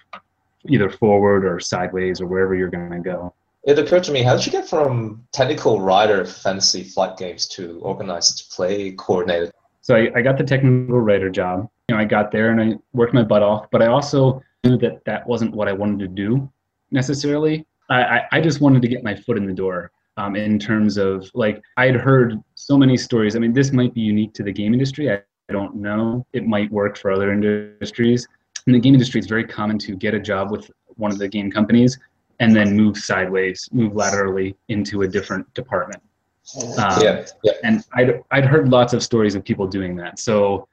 either 0.69 0.89
forward 0.89 1.45
or 1.45 1.59
sideways 1.59 2.21
or 2.21 2.27
wherever 2.27 2.55
you're 2.55 2.69
going 2.69 2.91
to 2.91 2.99
go. 2.99 3.33
It 3.63 3.79
occurred 3.79 4.03
to 4.05 4.11
me, 4.11 4.23
how 4.23 4.35
did 4.35 4.45
you 4.45 4.51
get 4.51 4.67
from 4.67 5.25
technical 5.31 5.79
writer 5.79 6.25
fantasy 6.25 6.83
flight 6.83 7.17
games 7.17 7.47
to 7.49 7.79
organized 7.81 8.51
play 8.51 8.91
coordinator 8.91 9.51
so 9.83 9.95
I, 9.95 10.09
I 10.15 10.21
got 10.21 10.37
the 10.37 10.45
technical 10.45 10.99
writer 11.01 11.29
job. 11.29 11.69
You 11.89 11.95
know, 11.95 12.01
I 12.01 12.05
got 12.05 12.31
there 12.31 12.51
and 12.51 12.61
I 12.61 12.77
worked 12.93 13.13
my 13.13 13.21
butt 13.21 13.43
off, 13.43 13.69
but 13.69 13.81
I 13.81 13.87
also 13.87 14.41
knew 14.63 14.77
that 14.77 15.03
that 15.03 15.27
wasn't 15.27 15.53
what 15.53 15.67
I 15.67 15.73
wanted 15.73 15.99
to 15.99 16.07
do 16.07 16.49
necessarily. 16.91 17.65
I, 17.89 18.21
I, 18.31 18.39
just 18.39 18.61
wanted 18.61 18.81
to 18.81 18.87
get 18.87 19.03
my 19.03 19.13
foot 19.13 19.37
in 19.37 19.45
the 19.45 19.53
door 19.53 19.91
um, 20.15 20.37
in 20.37 20.57
terms 20.57 20.97
of 20.97 21.29
like 21.33 21.61
I 21.75 21.85
had 21.85 21.95
heard 21.95 22.41
so 22.55 22.77
many 22.77 22.95
stories. 22.95 23.35
I 23.35 23.39
mean, 23.39 23.51
this 23.51 23.73
might 23.73 23.93
be 23.93 23.99
unique 23.99 24.33
to 24.35 24.43
the 24.43 24.53
game 24.53 24.73
industry. 24.73 25.11
I, 25.11 25.15
I 25.49 25.53
don't 25.53 25.75
know. 25.75 26.25
It 26.31 26.47
might 26.47 26.71
work 26.71 26.97
for 26.97 27.11
other 27.11 27.33
industries. 27.33 28.25
In 28.65 28.73
the 28.73 28.79
game 28.79 28.93
industry, 28.93 29.19
it's 29.19 29.27
very 29.27 29.45
common 29.45 29.77
to 29.79 29.97
get 29.97 30.13
a 30.13 30.19
job 30.19 30.49
with 30.49 30.71
one 30.95 31.11
of 31.11 31.17
the 31.17 31.27
game 31.27 31.51
companies 31.51 31.99
and 32.39 32.55
then 32.55 32.75
move 32.75 32.97
sideways, 32.97 33.67
move 33.73 33.95
laterally 33.95 34.55
into 34.69 35.01
a 35.01 35.07
different 35.07 35.53
department. 35.53 36.01
Um, 36.77 37.01
yeah, 37.01 37.25
yeah. 37.43 37.53
And 37.63 37.83
I'd, 37.93 38.21
I'd 38.31 38.45
heard 38.45 38.69
lots 38.69 38.93
of 38.93 39.01
stories 39.01 39.35
of 39.35 39.43
people 39.43 39.67
doing 39.67 39.95
that. 39.97 40.19
So 40.19 40.67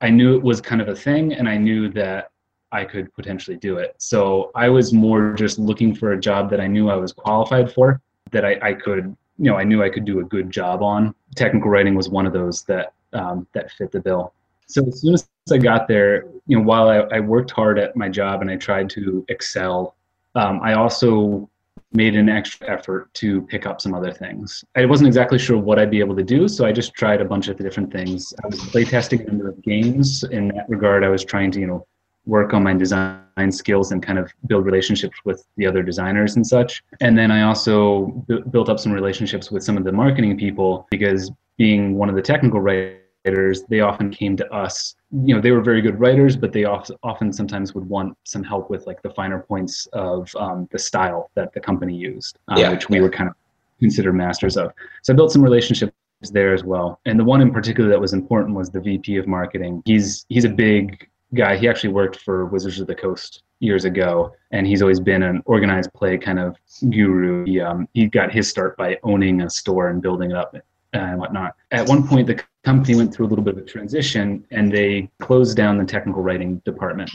I 0.00 0.10
knew 0.10 0.36
it 0.36 0.42
was 0.42 0.60
kind 0.60 0.80
of 0.80 0.88
a 0.88 0.94
thing, 0.94 1.32
and 1.32 1.48
I 1.48 1.56
knew 1.56 1.88
that 1.92 2.30
I 2.72 2.84
could 2.84 3.12
potentially 3.14 3.56
do 3.56 3.78
it. 3.78 3.94
So 3.98 4.50
I 4.54 4.68
was 4.68 4.92
more 4.92 5.32
just 5.32 5.58
looking 5.58 5.94
for 5.94 6.12
a 6.12 6.20
job 6.20 6.50
that 6.50 6.60
I 6.60 6.66
knew 6.66 6.90
I 6.90 6.96
was 6.96 7.12
qualified 7.12 7.72
for, 7.72 8.00
that 8.30 8.44
I, 8.44 8.58
I 8.62 8.72
could, 8.74 9.16
you 9.38 9.50
know, 9.50 9.56
I 9.56 9.64
knew 9.64 9.82
I 9.82 9.88
could 9.88 10.04
do 10.04 10.20
a 10.20 10.24
good 10.24 10.50
job 10.50 10.82
on. 10.82 11.14
Technical 11.34 11.70
writing 11.70 11.94
was 11.94 12.08
one 12.08 12.26
of 12.26 12.32
those 12.32 12.62
that 12.64 12.92
um, 13.12 13.46
that 13.52 13.70
fit 13.72 13.92
the 13.92 14.00
bill. 14.00 14.32
So 14.66 14.84
as 14.86 15.00
soon 15.00 15.14
as 15.14 15.28
I 15.50 15.58
got 15.58 15.86
there, 15.86 16.26
you 16.46 16.58
know, 16.58 16.62
while 16.62 16.88
I, 16.88 16.98
I 17.16 17.20
worked 17.20 17.50
hard 17.50 17.78
at 17.78 17.96
my 17.96 18.08
job 18.08 18.42
and 18.42 18.50
I 18.50 18.56
tried 18.56 18.90
to 18.90 19.24
excel, 19.28 19.94
um, 20.34 20.60
I 20.62 20.74
also 20.74 21.48
made 21.96 22.14
an 22.14 22.28
extra 22.28 22.70
effort 22.70 23.12
to 23.14 23.42
pick 23.42 23.66
up 23.66 23.80
some 23.80 23.94
other 23.94 24.12
things. 24.12 24.62
I 24.76 24.84
wasn't 24.84 25.08
exactly 25.08 25.38
sure 25.38 25.58
what 25.58 25.78
I'd 25.78 25.90
be 25.90 26.00
able 26.00 26.14
to 26.16 26.22
do, 26.22 26.46
so 26.46 26.66
I 26.66 26.72
just 26.72 26.94
tried 26.94 27.20
a 27.20 27.24
bunch 27.24 27.48
of 27.48 27.56
different 27.56 27.90
things. 27.90 28.32
I 28.44 28.46
was 28.48 28.60
playtesting 28.60 29.22
a 29.22 29.24
number 29.24 29.48
of 29.48 29.60
games. 29.62 30.22
In 30.24 30.48
that 30.48 30.68
regard, 30.68 31.02
I 31.02 31.08
was 31.08 31.24
trying 31.24 31.50
to, 31.52 31.60
you 31.60 31.66
know, 31.66 31.86
work 32.26 32.52
on 32.52 32.62
my 32.62 32.74
design 32.74 33.50
skills 33.50 33.92
and 33.92 34.02
kind 34.02 34.18
of 34.18 34.32
build 34.46 34.66
relationships 34.66 35.16
with 35.24 35.46
the 35.56 35.66
other 35.66 35.82
designers 35.82 36.36
and 36.36 36.46
such. 36.46 36.82
And 37.00 37.16
then 37.16 37.30
I 37.30 37.42
also 37.42 38.06
b- 38.28 38.42
built 38.50 38.68
up 38.68 38.78
some 38.78 38.92
relationships 38.92 39.50
with 39.50 39.62
some 39.62 39.76
of 39.76 39.84
the 39.84 39.92
marketing 39.92 40.36
people 40.36 40.86
because 40.90 41.30
being 41.56 41.94
one 41.96 42.08
of 42.08 42.16
the 42.16 42.22
technical 42.22 42.60
writers 42.60 43.00
writers, 43.26 43.62
they 43.68 43.80
often 43.80 44.10
came 44.10 44.36
to 44.36 44.52
us. 44.52 44.94
You 45.10 45.34
know, 45.34 45.40
they 45.40 45.50
were 45.50 45.60
very 45.60 45.80
good 45.80 45.98
writers, 45.98 46.36
but 46.36 46.52
they 46.52 46.64
often, 46.64 47.32
sometimes 47.32 47.74
would 47.74 47.88
want 47.88 48.16
some 48.24 48.42
help 48.42 48.70
with 48.70 48.86
like 48.86 49.02
the 49.02 49.10
finer 49.10 49.40
points 49.40 49.86
of 49.92 50.34
um, 50.36 50.68
the 50.70 50.78
style 50.78 51.30
that 51.34 51.52
the 51.52 51.60
company 51.60 51.96
used, 51.96 52.38
um, 52.48 52.58
yeah, 52.58 52.70
which 52.70 52.88
we 52.88 52.96
yeah. 52.96 53.02
were 53.02 53.10
kind 53.10 53.28
of 53.28 53.36
considered 53.80 54.14
masters 54.14 54.56
of. 54.56 54.72
So 55.02 55.12
I 55.12 55.16
built 55.16 55.32
some 55.32 55.42
relationships 55.42 55.92
there 56.32 56.54
as 56.54 56.64
well. 56.64 57.00
And 57.04 57.18
the 57.18 57.24
one 57.24 57.40
in 57.40 57.52
particular 57.52 57.90
that 57.90 58.00
was 58.00 58.12
important 58.12 58.56
was 58.56 58.70
the 58.70 58.80
VP 58.80 59.16
of 59.16 59.26
marketing. 59.26 59.82
He's 59.84 60.24
he's 60.28 60.44
a 60.44 60.48
big 60.48 61.08
guy. 61.34 61.56
He 61.56 61.68
actually 61.68 61.92
worked 61.92 62.20
for 62.20 62.46
Wizards 62.46 62.80
of 62.80 62.86
the 62.86 62.94
Coast 62.94 63.42
years 63.60 63.84
ago, 63.84 64.32
and 64.50 64.66
he's 64.66 64.82
always 64.82 65.00
been 65.00 65.22
an 65.22 65.42
organized 65.46 65.92
play 65.94 66.18
kind 66.18 66.38
of 66.38 66.56
guru. 66.90 67.44
He, 67.44 67.60
um, 67.60 67.88
he 67.94 68.06
got 68.06 68.32
his 68.32 68.48
start 68.48 68.76
by 68.76 68.98
owning 69.02 69.42
a 69.42 69.50
store 69.50 69.88
and 69.88 70.00
building 70.02 70.30
it 70.30 70.36
up 70.36 70.54
and 70.92 71.18
whatnot. 71.18 71.54
At 71.72 71.88
one 71.88 72.06
point, 72.06 72.26
the 72.26 72.42
company 72.64 72.96
went 72.96 73.14
through 73.14 73.26
a 73.26 73.28
little 73.28 73.44
bit 73.44 73.56
of 73.56 73.62
a 73.62 73.66
transition, 73.66 74.44
and 74.50 74.72
they 74.72 75.10
closed 75.20 75.56
down 75.56 75.78
the 75.78 75.84
technical 75.84 76.22
writing 76.22 76.56
department. 76.64 77.10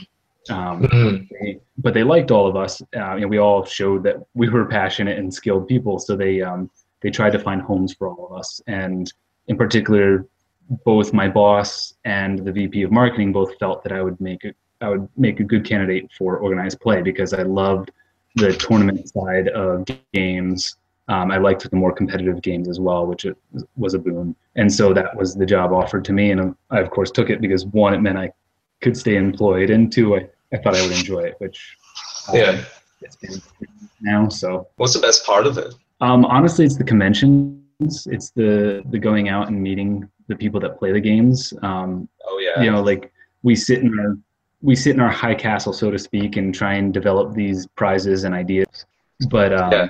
Um, 0.49 0.81
Mhm. 0.83 1.27
they- 1.29 1.59
but 1.77 1.93
they 1.93 2.03
liked 2.03 2.31
all 2.31 2.47
of 2.47 2.55
us. 2.55 2.81
Uh, 2.95 3.15
you 3.15 3.21
know, 3.21 3.27
we 3.27 3.37
all 3.37 3.63
showed 3.65 4.03
that 4.03 4.17
we 4.33 4.49
were 4.49 4.65
passionate 4.65 5.17
and 5.19 5.33
skilled 5.33 5.67
people, 5.67 5.99
so 5.99 6.15
they 6.15 6.41
um, 6.41 6.69
they 7.01 7.09
tried 7.09 7.31
to 7.31 7.39
find 7.39 7.61
homes 7.61 7.93
for 7.93 8.07
all 8.07 8.27
of 8.31 8.37
us. 8.37 8.61
And 8.67 9.11
in 9.47 9.57
particular, 9.57 10.25
both 10.85 11.13
my 11.13 11.27
boss 11.27 11.93
and 12.05 12.39
the 12.39 12.51
VP 12.51 12.83
of 12.83 12.91
marketing 12.91 13.31
both 13.33 13.57
felt 13.59 13.83
that 13.83 13.91
I 13.91 14.01
would 14.01 14.19
make 14.21 14.43
it. 14.45 14.55
I 14.81 14.89
would 14.89 15.07
make 15.17 15.39
a 15.39 15.43
good 15.43 15.63
candidate 15.65 16.09
for 16.17 16.37
organized 16.37 16.79
play 16.79 17.01
because 17.01 17.33
I 17.33 17.43
loved 17.43 17.91
the 18.35 18.53
tournament 18.53 19.09
side 19.09 19.49
of 19.49 19.85
games. 20.13 20.75
Um, 21.07 21.31
I 21.31 21.37
liked 21.37 21.69
the 21.69 21.75
more 21.75 21.91
competitive 21.91 22.41
games 22.41 22.69
as 22.69 22.79
well, 22.79 23.05
which 23.05 23.25
it 23.25 23.35
was 23.75 23.93
a 23.95 23.99
boon. 23.99 24.35
And 24.55 24.71
so 24.71 24.93
that 24.93 25.15
was 25.15 25.35
the 25.35 25.45
job 25.45 25.71
offered 25.73 26.05
to 26.05 26.13
me, 26.13 26.31
and 26.31 26.55
I 26.69 26.79
of 26.79 26.89
course 26.91 27.11
took 27.11 27.29
it 27.29 27.41
because 27.41 27.65
one, 27.65 27.93
it 27.93 27.99
meant 28.01 28.17
I 28.17 28.31
could 28.81 28.95
stay 28.95 29.15
employed, 29.17 29.69
and 29.71 29.91
two, 29.91 30.15
I, 30.15 30.27
I 30.53 30.57
thought 30.57 30.75
I 30.75 30.81
would 30.81 30.91
enjoy 30.91 31.21
it, 31.21 31.35
which 31.39 31.75
um, 32.29 32.35
Yeah. 32.35 32.61
it's 33.01 33.15
been 33.17 33.41
now. 34.01 34.29
So 34.29 34.67
What's 34.77 34.93
the 34.93 34.99
best 34.99 35.25
part 35.25 35.45
of 35.47 35.57
it? 35.57 35.73
um, 36.01 36.23
honestly, 36.25 36.65
it's 36.65 36.77
the 36.77 36.83
conventions. 36.83 37.57
It's 38.07 38.29
the 38.31 38.83
the 38.91 38.99
going 38.99 39.27
out 39.29 39.47
and 39.49 39.61
meeting 39.61 40.07
the 40.27 40.35
people 40.35 40.59
that 40.61 40.77
play 40.79 40.91
the 40.91 40.99
games. 41.01 41.53
Um, 41.63 42.07
Oh 42.27 42.37
yeah. 42.39 42.61
you 42.63 42.71
know, 42.71 42.81
like 42.81 43.11
we 43.43 43.55
sit 43.55 43.79
in 43.81 43.99
our 43.99 44.17
we 44.61 44.75
sit 44.75 44.93
in 44.95 45.01
our 45.01 45.09
high 45.09 45.33
castle, 45.35 45.73
so 45.73 45.89
to 45.89 45.97
speak, 45.97 46.37
and 46.37 46.53
try 46.53 46.75
and 46.75 46.93
develop 46.93 47.33
these 47.33 47.65
prizes 47.75 48.23
and 48.23 48.33
ideas. 48.35 48.85
But 49.29 49.51
um, 49.53 49.71
Yeah. 49.71 49.89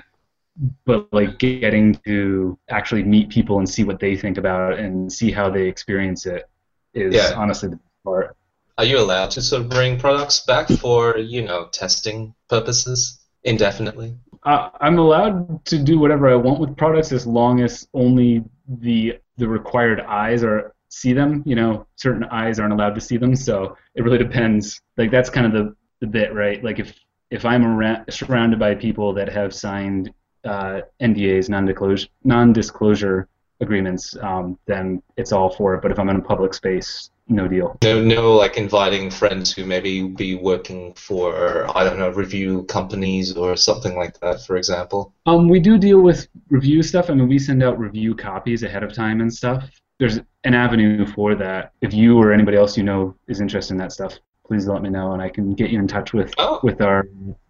But 0.86 1.08
like 1.12 1.40
getting 1.40 1.96
to 2.06 2.58
actually 2.70 3.04
meet 3.04 3.30
people 3.30 3.58
and 3.60 3.68
see 3.68 3.84
what 3.84 4.00
they 4.00 4.16
think 4.16 4.38
about 4.38 4.74
it 4.74 4.80
and 4.80 5.12
see 5.12 5.32
how 5.32 5.50
they 5.50 5.68
experience 5.68 6.26
it 6.26 6.48
is 6.94 7.16
Yeah. 7.16 7.34
honestly 7.36 7.70
the 7.70 7.80
part. 8.04 8.36
Are 8.78 8.86
you 8.86 9.00
allowed 9.00 9.32
to 9.32 9.42
sort 9.42 9.64
of 9.64 9.70
bring 9.70 10.00
products 10.00 10.40
back 10.46 10.68
for 10.68 11.18
you 11.18 11.42
know 11.44 11.68
testing 11.72 12.34
purposes 12.50 13.20
indefinitely? 13.44 14.16
Uh, 14.44 14.70
I'm 14.80 14.98
allowed 14.98 15.64
to 15.66 15.78
do 15.78 16.00
whatever 16.00 16.30
I 16.30 16.36
want 16.36 16.60
with 16.60 16.76
products 16.76 17.12
as 17.12 17.28
long 17.28 17.62
as 17.62 17.88
only 17.94 18.44
the 18.68 19.20
the 19.38 19.48
required 19.48 20.02
eyes 20.02 20.44
are 20.44 20.74
see 20.90 21.14
them. 21.14 21.44
You 21.46 21.56
know, 21.56 21.86
certain 21.96 22.24
eyes 22.26 22.60
aren't 22.60 22.74
allowed 22.74 22.96
to 22.96 23.02
see 23.02 23.18
them, 23.18 23.36
so 23.36 23.78
it 23.96 24.04
really 24.04 24.18
depends. 24.18 24.82
Like 24.98 25.12
that's 25.12 25.30
kind 25.30 25.46
of 25.48 25.54
the 25.54 25.76
the 26.00 26.08
bit, 26.08 26.34
right? 26.34 26.64
Like 26.64 26.80
if 26.80 26.94
if 27.30 27.46
I'm 27.46 27.64
around, 27.66 28.12
surrounded 28.12 28.60
by 28.60 28.76
people 28.76 29.14
that 29.14 29.30
have 29.30 29.54
signed 29.54 30.12
uh, 30.46 30.82
NDAs, 31.02 31.50
non-disclosure 31.50 32.08
non-disclosure 32.24 33.28
agreements, 33.60 34.16
um, 34.22 34.58
then 34.66 35.02
it's 35.18 35.32
all 35.32 35.50
for 35.50 35.76
it. 35.76 35.82
But 35.82 35.92
if 35.92 36.00
I'm 36.00 36.10
in 36.10 36.16
a 36.16 36.22
public 36.22 36.54
space, 36.54 37.12
no 37.28 37.48
deal. 37.48 37.78
No, 37.84 38.02
no, 38.04 38.34
like 38.36 38.58
inviting 38.58 39.10
friends 39.10 39.54
who 39.54 39.66
maybe 39.66 40.04
be 40.04 40.36
working 40.36 40.94
for 40.96 41.66
I 41.78 41.84
don't 41.84 41.98
know 42.00 42.10
review 42.10 42.64
companies 42.64 43.38
or 43.38 43.56
something 43.56 43.96
like 43.96 44.20
that, 44.20 44.42
for 44.42 44.58
example. 44.58 45.14
Um, 45.26 45.48
we 45.48 45.60
do 45.60 45.78
deal 45.78 46.02
with 46.02 46.28
review 46.50 46.84
stuff. 46.84 47.10
I 47.10 47.14
mean, 47.14 47.28
we 47.28 47.40
send 47.40 47.64
out 47.64 47.80
review 47.80 48.16
copies 48.16 48.64
ahead 48.64 48.84
of 48.84 48.94
time 48.94 49.22
and 49.22 49.34
stuff. 49.34 49.70
There's 50.00 50.20
an 50.44 50.56
avenue 50.56 51.06
for 51.06 51.36
that. 51.36 51.74
If 51.82 51.94
you 51.94 52.18
or 52.18 52.34
anybody 52.34 52.58
else 52.58 52.76
you 52.76 52.84
know 52.84 53.16
is 53.28 53.40
interested 53.40 53.74
in 53.76 53.78
that 53.78 53.92
stuff, 53.92 54.18
please 54.46 54.68
let 54.68 54.82
me 54.82 54.90
know, 54.90 55.14
and 55.14 55.22
I 55.22 55.30
can 55.30 55.54
get 55.54 55.70
you 55.70 55.80
in 55.80 55.88
touch 55.88 56.14
with 56.14 56.34
Oh. 56.40 56.60
with 56.64 56.82
our 56.82 57.08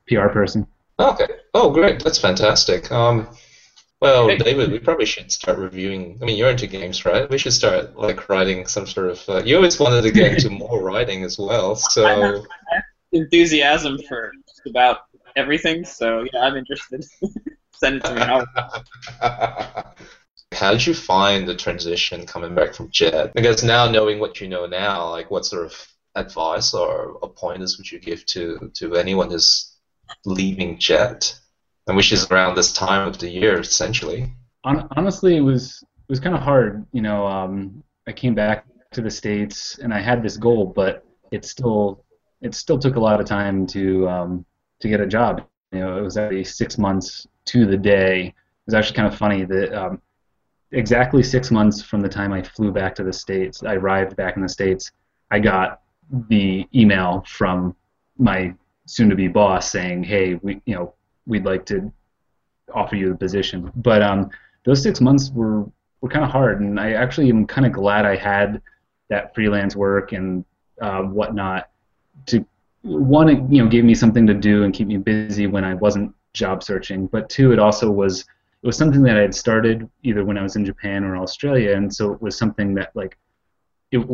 PR 0.07 0.27
person. 0.27 0.67
Okay. 1.01 1.27
Oh, 1.53 1.71
great. 1.71 2.03
That's 2.03 2.19
fantastic. 2.19 2.91
Um, 2.91 3.27
well, 4.01 4.35
David, 4.35 4.71
we 4.71 4.79
probably 4.79 5.05
should 5.05 5.31
start 5.31 5.59
reviewing. 5.59 6.17
I 6.21 6.25
mean, 6.25 6.37
you're 6.37 6.49
into 6.49 6.67
games, 6.67 7.05
right? 7.05 7.29
We 7.29 7.37
should 7.37 7.53
start 7.53 7.95
like 7.95 8.29
writing 8.29 8.65
some 8.65 8.87
sort 8.87 9.11
of. 9.11 9.29
Uh, 9.29 9.43
you 9.43 9.55
always 9.55 9.79
wanted 9.79 10.01
to 10.03 10.11
get 10.11 10.33
into 10.33 10.49
more 10.63 10.81
writing 10.81 11.23
as 11.23 11.37
well, 11.37 11.75
so. 11.75 12.43
enthusiasm 13.11 13.97
for 14.07 14.31
just 14.47 14.61
about 14.67 15.01
everything. 15.35 15.85
So 15.85 16.25
yeah, 16.33 16.41
I'm 16.41 16.55
interested. 16.55 17.05
Send 17.73 17.97
it 17.97 18.05
to 18.05 18.13
me. 18.15 18.21
How 20.53 20.71
did 20.71 20.85
you 20.85 20.93
find 20.93 21.47
the 21.47 21.55
transition 21.55 22.25
coming 22.25 22.53
back 22.53 22.73
from 22.73 22.89
Jet? 22.91 23.33
Because 23.33 23.63
now 23.63 23.89
knowing 23.89 24.19
what 24.19 24.41
you 24.41 24.47
know 24.47 24.65
now, 24.65 25.09
like 25.09 25.31
what 25.31 25.45
sort 25.45 25.65
of 25.65 25.87
advice 26.15 26.73
or, 26.73 27.17
or 27.21 27.29
pointers 27.29 27.77
would 27.77 27.89
you 27.89 27.99
give 27.99 28.25
to, 28.27 28.69
to 28.75 28.95
anyone 28.95 29.31
who's 29.31 29.70
leaving 30.25 30.77
Jet? 30.77 31.37
And 31.87 31.97
which 31.97 32.11
is 32.11 32.29
around 32.29 32.55
this 32.55 32.71
time 32.71 33.07
of 33.07 33.17
the 33.17 33.29
year, 33.29 33.59
essentially. 33.59 34.31
Honestly, 34.63 35.35
it 35.37 35.41
was 35.41 35.81
it 35.81 36.09
was 36.09 36.19
kind 36.19 36.35
of 36.35 36.41
hard. 36.41 36.85
You 36.93 37.01
know, 37.01 37.25
um, 37.25 37.83
I 38.07 38.11
came 38.11 38.35
back 38.35 38.65
to 38.91 39.01
the 39.01 39.09
states 39.09 39.79
and 39.79 39.93
I 39.93 39.99
had 39.99 40.21
this 40.21 40.37
goal, 40.37 40.65
but 40.65 41.03
it 41.31 41.43
still 41.45 42.03
it 42.41 42.53
still 42.53 42.77
took 42.77 42.95
a 42.95 42.99
lot 42.99 43.19
of 43.19 43.25
time 43.25 43.65
to 43.67 44.07
um, 44.07 44.45
to 44.79 44.89
get 44.89 45.01
a 45.01 45.07
job. 45.07 45.45
You 45.71 45.79
know, 45.79 45.97
it 45.97 46.01
was 46.01 46.17
actually 46.17 46.43
six 46.43 46.77
months 46.77 47.27
to 47.45 47.65
the 47.65 47.77
day. 47.77 48.27
It 48.27 48.33
was 48.65 48.75
actually 48.75 48.95
kind 48.95 49.07
of 49.07 49.17
funny 49.17 49.45
that 49.45 49.73
um, 49.73 50.01
exactly 50.71 51.23
six 51.23 51.51
months 51.51 51.81
from 51.81 52.01
the 52.01 52.09
time 52.09 52.33
I 52.33 52.41
flew 52.43 52.71
back 52.71 52.95
to 52.95 53.03
the 53.03 53.13
states, 53.13 53.63
I 53.63 53.75
arrived 53.75 54.15
back 54.15 54.35
in 54.35 54.41
the 54.41 54.49
states. 54.49 54.91
I 55.29 55.39
got 55.39 55.81
the 56.29 56.67
email 56.75 57.23
from 57.27 57.75
my 58.17 58.53
soon-to-be 58.91 59.29
boss 59.29 59.71
saying, 59.71 60.03
"Hey, 60.03 60.35
we 60.35 60.61
you 60.65 60.75
know 60.75 60.93
we'd 61.25 61.45
like 61.45 61.65
to 61.67 61.91
offer 62.73 62.95
you 62.95 63.09
the 63.09 63.15
position." 63.15 63.71
But 63.77 64.01
um, 64.01 64.29
those 64.65 64.83
six 64.83 64.99
months 64.99 65.31
were 65.31 65.65
were 66.01 66.09
kind 66.09 66.25
of 66.25 66.31
hard, 66.31 66.59
and 66.61 66.79
I 66.79 66.93
actually 66.93 67.29
am 67.29 67.47
kind 67.47 67.65
of 67.65 67.71
glad 67.71 68.05
I 68.05 68.15
had 68.15 68.61
that 69.09 69.33
freelance 69.33 69.75
work 69.75 70.11
and 70.11 70.43
uh, 70.81 71.03
whatnot 71.03 71.69
to 72.27 72.45
one 72.81 73.29
it 73.29 73.39
you 73.49 73.63
know 73.63 73.69
gave 73.69 73.85
me 73.85 73.95
something 73.95 74.27
to 74.27 74.33
do 74.33 74.63
and 74.63 74.73
keep 74.73 74.87
me 74.87 74.97
busy 74.97 75.47
when 75.47 75.63
I 75.63 75.73
wasn't 75.75 76.13
job 76.33 76.63
searching, 76.63 77.07
but 77.07 77.29
two 77.29 77.53
it 77.53 77.59
also 77.59 77.89
was 77.89 78.21
it 78.63 78.67
was 78.67 78.77
something 78.77 79.03
that 79.03 79.17
I 79.17 79.21
had 79.21 79.33
started 79.33 79.89
either 80.03 80.25
when 80.25 80.37
I 80.37 80.43
was 80.43 80.55
in 80.55 80.65
Japan 80.65 81.03
or 81.05 81.15
Australia, 81.15 81.75
and 81.75 81.93
so 81.93 82.11
it 82.11 82.21
was 82.21 82.37
something 82.37 82.75
that 82.75 82.91
like 82.93 83.17
it 83.91 84.05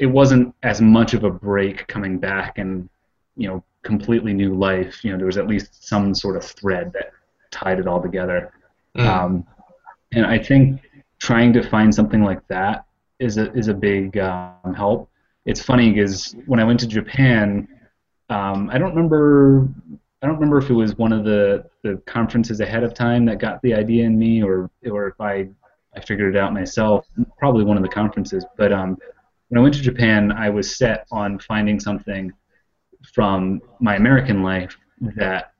it 0.00 0.06
wasn't 0.06 0.54
as 0.64 0.80
much 0.80 1.14
of 1.14 1.22
a 1.22 1.30
break 1.30 1.86
coming 1.86 2.18
back 2.18 2.58
and 2.58 2.88
you 3.36 3.48
know 3.48 3.64
completely 3.82 4.32
new 4.32 4.54
life. 4.54 5.04
You 5.04 5.12
know 5.12 5.16
there 5.16 5.26
was 5.26 5.38
at 5.38 5.46
least 5.46 5.86
some 5.86 6.14
sort 6.14 6.36
of 6.36 6.44
thread 6.44 6.92
that 6.92 7.12
tied 7.50 7.78
it 7.78 7.86
all 7.86 8.02
together. 8.02 8.52
Mm. 8.96 9.06
Um, 9.06 9.46
and 10.12 10.26
I 10.26 10.38
think 10.38 10.80
trying 11.18 11.52
to 11.54 11.62
find 11.62 11.94
something 11.94 12.22
like 12.22 12.46
that 12.48 12.84
is 13.18 13.38
a 13.38 13.52
is 13.52 13.68
a 13.68 13.74
big 13.74 14.18
um, 14.18 14.74
help. 14.74 15.10
It's 15.46 15.62
funny 15.62 15.92
because 15.92 16.34
when 16.46 16.60
I 16.60 16.64
went 16.64 16.80
to 16.80 16.86
Japan, 16.86 17.68
um, 18.30 18.70
I 18.70 18.78
don't 18.78 18.94
remember 18.94 19.68
I 20.24 20.26
don't 20.26 20.36
remember 20.36 20.56
if 20.56 20.70
it 20.70 20.74
was 20.74 20.96
one 20.96 21.12
of 21.12 21.24
the, 21.24 21.66
the 21.82 22.00
conferences 22.06 22.60
ahead 22.60 22.82
of 22.82 22.94
time 22.94 23.26
that 23.26 23.38
got 23.38 23.60
the 23.60 23.74
idea 23.74 24.04
in 24.04 24.18
me, 24.18 24.42
or 24.42 24.70
or 24.90 25.08
if 25.08 25.20
I 25.20 25.48
I 25.94 26.00
figured 26.00 26.34
it 26.34 26.38
out 26.38 26.54
myself. 26.54 27.06
Probably 27.38 27.62
one 27.62 27.76
of 27.76 27.82
the 27.82 27.90
conferences. 27.90 28.42
But 28.56 28.72
um, 28.72 28.96
when 29.48 29.58
I 29.58 29.62
went 29.62 29.74
to 29.74 29.82
Japan, 29.82 30.32
I 30.32 30.48
was 30.48 30.76
set 30.76 31.06
on 31.12 31.38
finding 31.40 31.78
something 31.78 32.32
from 33.12 33.60
my 33.80 33.96
American 33.96 34.42
life 34.42 34.76
that 35.16 35.52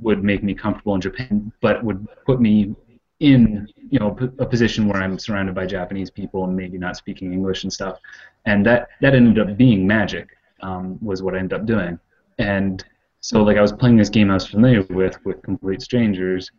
would 0.00 0.24
make 0.24 0.42
me 0.42 0.54
comfortable 0.54 0.94
in 0.94 1.00
Japan, 1.00 1.52
but 1.60 1.82
would 1.84 2.06
put 2.26 2.40
me 2.40 2.74
in 3.20 3.68
you 3.90 4.00
know 4.00 4.16
a 4.38 4.46
position 4.46 4.88
where 4.88 5.00
I'm 5.00 5.18
surrounded 5.18 5.54
by 5.54 5.64
Japanese 5.66 6.10
people 6.10 6.44
and 6.44 6.56
maybe 6.56 6.76
not 6.76 6.96
speaking 6.96 7.32
English 7.32 7.62
and 7.62 7.72
stuff, 7.72 7.98
and 8.46 8.66
that 8.66 8.88
that 9.00 9.14
ended 9.14 9.38
up 9.38 9.56
being 9.56 9.86
magic. 9.86 10.28
Um, 10.60 10.96
was 11.02 11.22
what 11.24 11.34
I 11.34 11.38
ended 11.38 11.58
up 11.58 11.66
doing, 11.66 11.98
and 12.38 12.84
so 13.20 13.42
like 13.42 13.56
I 13.56 13.62
was 13.62 13.72
playing 13.72 13.96
this 13.96 14.08
game 14.08 14.30
I 14.30 14.34
was 14.34 14.46
familiar 14.46 14.82
with 14.90 15.24
with 15.24 15.42
complete 15.42 15.82
strangers, 15.82 16.50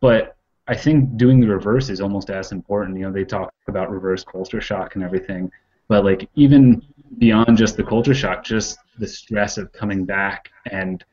but 0.00 0.36
I 0.68 0.74
think 0.74 1.16
doing 1.16 1.40
the 1.40 1.48
reverse 1.48 1.90
is 1.90 2.00
almost 2.00 2.28
as 2.30 2.52
important. 2.52 2.98
You 2.98 3.04
know, 3.04 3.12
they 3.12 3.24
talk 3.24 3.52
about 3.68 3.90
reverse 3.90 4.24
culture 4.24 4.60
shock 4.60 4.94
and 4.94 5.04
everything, 5.04 5.50
but 5.88 6.04
like 6.04 6.28
even 6.34 6.82
beyond 7.18 7.56
just 7.56 7.76
the 7.76 7.84
culture 7.84 8.14
shock, 8.14 8.44
just 8.44 8.78
the 8.98 9.06
stress 9.06 9.58
of 9.58 9.72
coming 9.72 10.04
back 10.04 10.50
and 10.70 11.04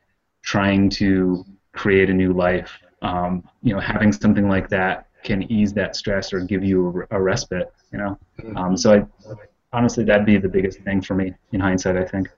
trying 0.42 0.90
to 0.90 1.44
create 1.72 2.10
a 2.10 2.14
new 2.14 2.32
life. 2.32 2.70
Um, 3.02 3.46
you 3.62 3.74
know, 3.74 3.80
having 3.80 4.12
something 4.12 4.48
like 4.48 4.68
that 4.70 5.08
can 5.22 5.50
ease 5.50 5.72
that 5.74 5.96
stress 5.96 6.32
or 6.32 6.40
give 6.40 6.64
you 6.64 7.06
a, 7.10 7.16
a 7.16 7.22
respite. 7.22 7.72
You 7.92 7.98
know, 7.98 8.18
um, 8.56 8.76
so 8.76 8.94
I 8.94 9.76
honestly 9.76 10.04
that'd 10.04 10.26
be 10.26 10.38
the 10.38 10.48
biggest 10.48 10.80
thing 10.80 11.02
for 11.02 11.14
me 11.14 11.34
in 11.52 11.60
hindsight. 11.60 11.96
I 11.96 12.04
think. 12.04 12.28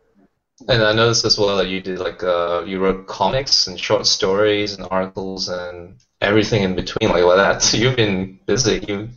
And 0.68 0.83
I 0.83 0.92
noticed 0.92 1.25
as 1.27 1.38
well 1.38 1.57
that 1.59 1.68
you 1.68 1.81
did 1.83 1.99
like 1.99 2.22
uh, 2.22 2.64
you 2.66 2.81
wrote 2.81 3.07
comics 3.07 3.66
and 3.66 3.79
short 3.79 4.07
stories 4.07 4.75
and 4.75 4.88
articles 4.90 5.49
and 5.49 5.96
everything 6.20 6.62
in 6.62 6.75
between 6.75 7.11
like 7.11 7.22
all 7.22 7.37
that. 7.37 7.62
So 7.62 7.77
you've 7.77 7.96
been 7.96 8.40
busy. 8.46 8.85
You 8.88 9.11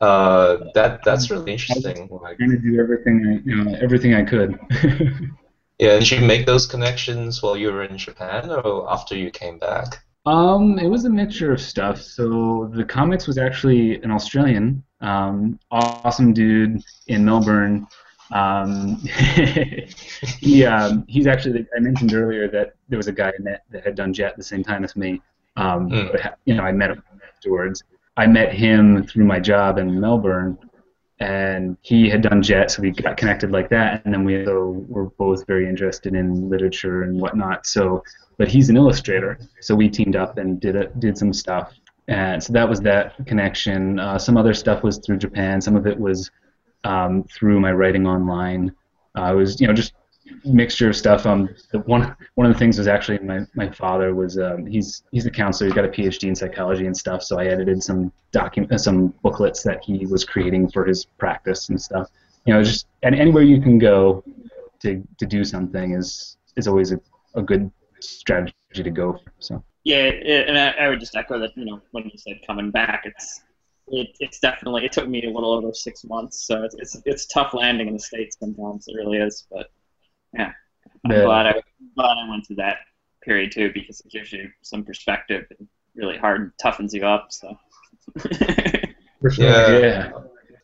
uh, 0.00 0.56
that 0.74 1.02
that's 1.04 1.30
really 1.30 1.52
interesting. 1.52 2.08
Like, 2.10 2.38
Trying 2.38 2.50
to 2.50 2.58
do 2.58 2.80
everything 2.80 3.16
I, 3.44 3.48
you 3.48 3.64
know, 3.64 3.78
everything 3.80 4.14
I 4.14 4.22
could. 4.22 4.58
yeah, 5.78 5.98
did 5.98 6.10
you 6.10 6.20
make 6.20 6.46
those 6.46 6.66
connections 6.66 7.42
while 7.42 7.56
you 7.56 7.70
were 7.72 7.84
in 7.84 7.98
Japan 7.98 8.50
or 8.50 8.90
after 8.90 9.16
you 9.16 9.30
came 9.30 9.58
back? 9.58 10.02
Um, 10.26 10.78
it 10.78 10.86
was 10.86 11.04
a 11.06 11.10
mixture 11.10 11.52
of 11.52 11.60
stuff. 11.60 12.00
So 12.00 12.70
the 12.74 12.84
comics 12.84 13.26
was 13.26 13.38
actually 13.38 14.02
an 14.02 14.10
Australian, 14.10 14.82
um, 15.00 15.58
awesome 15.70 16.32
dude 16.34 16.82
in 17.08 17.24
Melbourne. 17.24 17.86
Um, 18.32 18.96
he 20.38 20.64
um, 20.64 21.04
he's 21.08 21.26
actually 21.26 21.66
I 21.76 21.80
mentioned 21.80 22.12
earlier 22.14 22.48
that 22.50 22.74
there 22.88 22.96
was 22.98 23.08
a 23.08 23.12
guy 23.12 23.28
I 23.28 23.42
met 23.42 23.64
that 23.70 23.84
had 23.84 23.94
done 23.96 24.12
Jet 24.12 24.32
at 24.32 24.36
the 24.36 24.42
same 24.44 24.62
time 24.62 24.84
as 24.84 24.94
me. 24.96 25.20
Um, 25.56 25.90
Mm. 25.90 26.12
but, 26.12 26.38
you 26.44 26.54
know, 26.54 26.62
I 26.62 26.72
met 26.72 26.90
him 26.90 27.02
afterwards. 27.34 27.82
I 28.16 28.26
met 28.26 28.52
him 28.52 29.06
through 29.06 29.24
my 29.24 29.40
job 29.40 29.78
in 29.78 30.00
Melbourne, 30.00 30.58
and 31.20 31.76
he 31.82 32.08
had 32.08 32.22
done 32.22 32.42
Jet, 32.42 32.70
so 32.70 32.82
we 32.82 32.90
got 32.90 33.16
connected 33.16 33.50
like 33.50 33.68
that. 33.70 34.04
And 34.04 34.12
then 34.12 34.24
we 34.24 34.44
so 34.44 34.84
were 34.88 35.10
both 35.10 35.46
very 35.46 35.68
interested 35.68 36.14
in 36.14 36.48
literature 36.48 37.02
and 37.02 37.20
whatnot. 37.20 37.66
So, 37.66 38.02
but 38.38 38.48
he's 38.48 38.70
an 38.70 38.76
illustrator, 38.76 39.38
so 39.60 39.74
we 39.74 39.88
teamed 39.88 40.16
up 40.16 40.38
and 40.38 40.60
did 40.60 40.76
a, 40.76 40.86
did 40.98 41.16
some 41.16 41.32
stuff. 41.32 41.72
And 42.08 42.42
so 42.42 42.52
that 42.54 42.68
was 42.68 42.80
that 42.80 43.14
connection. 43.26 44.00
Uh, 44.00 44.18
some 44.18 44.36
other 44.36 44.54
stuff 44.54 44.82
was 44.82 44.98
through 44.98 45.18
Japan. 45.18 45.60
Some 45.60 45.76
of 45.76 45.86
it 45.86 45.98
was 45.98 46.30
um, 46.84 47.24
through 47.24 47.60
my 47.60 47.72
writing 47.72 48.06
online. 48.06 48.74
Uh, 49.16 49.32
it 49.32 49.36
was 49.36 49.60
you 49.60 49.66
know 49.66 49.72
just 49.72 49.92
mixture 50.44 50.88
of 50.88 50.96
stuff. 50.96 51.26
Um, 51.26 51.48
the 51.72 51.80
one 51.80 52.14
one 52.34 52.46
of 52.46 52.52
the 52.52 52.58
things 52.58 52.78
was 52.78 52.88
actually 52.88 53.18
my, 53.18 53.40
my 53.54 53.70
father 53.70 54.14
was 54.14 54.38
um, 54.38 54.66
he's 54.66 55.02
he's 55.12 55.26
a 55.26 55.30
counselor. 55.30 55.68
He's 55.68 55.74
got 55.74 55.84
a 55.84 55.88
PhD 55.88 56.28
in 56.28 56.34
psychology 56.34 56.86
and 56.86 56.96
stuff. 56.96 57.22
So 57.22 57.38
I 57.38 57.46
edited 57.46 57.82
some 57.82 58.12
document 58.32 58.72
uh, 58.72 58.78
some 58.78 59.08
booklets 59.22 59.62
that 59.64 59.82
he 59.84 60.06
was 60.06 60.24
creating 60.24 60.70
for 60.70 60.84
his 60.84 61.04
practice 61.04 61.68
and 61.68 61.80
stuff. 61.80 62.08
You 62.46 62.54
know, 62.54 62.62
just 62.62 62.86
and 63.02 63.14
anywhere 63.14 63.42
you 63.42 63.60
can 63.60 63.78
go 63.78 64.24
to 64.80 65.06
to 65.18 65.26
do 65.26 65.44
something 65.44 65.92
is 65.92 66.36
is 66.56 66.66
always 66.66 66.92
a, 66.92 67.00
a 67.34 67.42
good 67.42 67.70
strategy 68.00 68.54
to 68.74 68.90
go. 68.90 69.12
For, 69.12 69.32
so 69.38 69.64
Yeah, 69.84 70.04
and 70.04 70.58
I, 70.58 70.70
I 70.70 70.88
would 70.88 71.00
just 71.00 71.16
echo 71.16 71.38
that. 71.38 71.56
You 71.56 71.66
know, 71.66 71.80
when 71.92 72.04
you 72.04 72.18
said 72.18 72.40
coming 72.46 72.70
back, 72.70 73.02
it's 73.04 73.42
it, 73.88 74.16
it's 74.20 74.38
definitely 74.38 74.84
it 74.84 74.92
took 74.92 75.08
me 75.08 75.24
a 75.24 75.30
little 75.30 75.52
over 75.52 75.72
six 75.72 76.04
months, 76.04 76.46
so 76.46 76.62
it's 76.62 76.74
it's, 76.76 77.02
it's 77.04 77.26
tough 77.26 77.54
landing 77.54 77.88
in 77.88 77.94
the 77.94 78.00
states 78.00 78.36
sometimes. 78.38 78.86
It 78.88 78.96
really 78.96 79.18
is, 79.18 79.46
but 79.50 79.70
yeah, 80.34 80.52
I'm 81.04 81.10
Yeah. 81.12 81.22
glad 81.24 81.46
I 81.46 81.62
glad 81.94 82.16
I 82.18 82.28
went 82.28 82.46
through 82.46 82.56
that 82.56 82.78
period 83.22 83.52
too 83.52 83.70
because 83.72 84.00
it 84.00 84.10
gives 84.10 84.32
you 84.32 84.50
some 84.62 84.84
perspective 84.84 85.46
and 85.58 85.68
really 85.94 86.16
hard 86.18 86.52
toughens 86.62 86.92
you 86.92 87.04
up. 87.06 87.28
So. 87.30 87.58
for 89.20 89.30
sure. 89.30 89.44
Yeah. 89.44 89.78
yeah. 89.78 90.12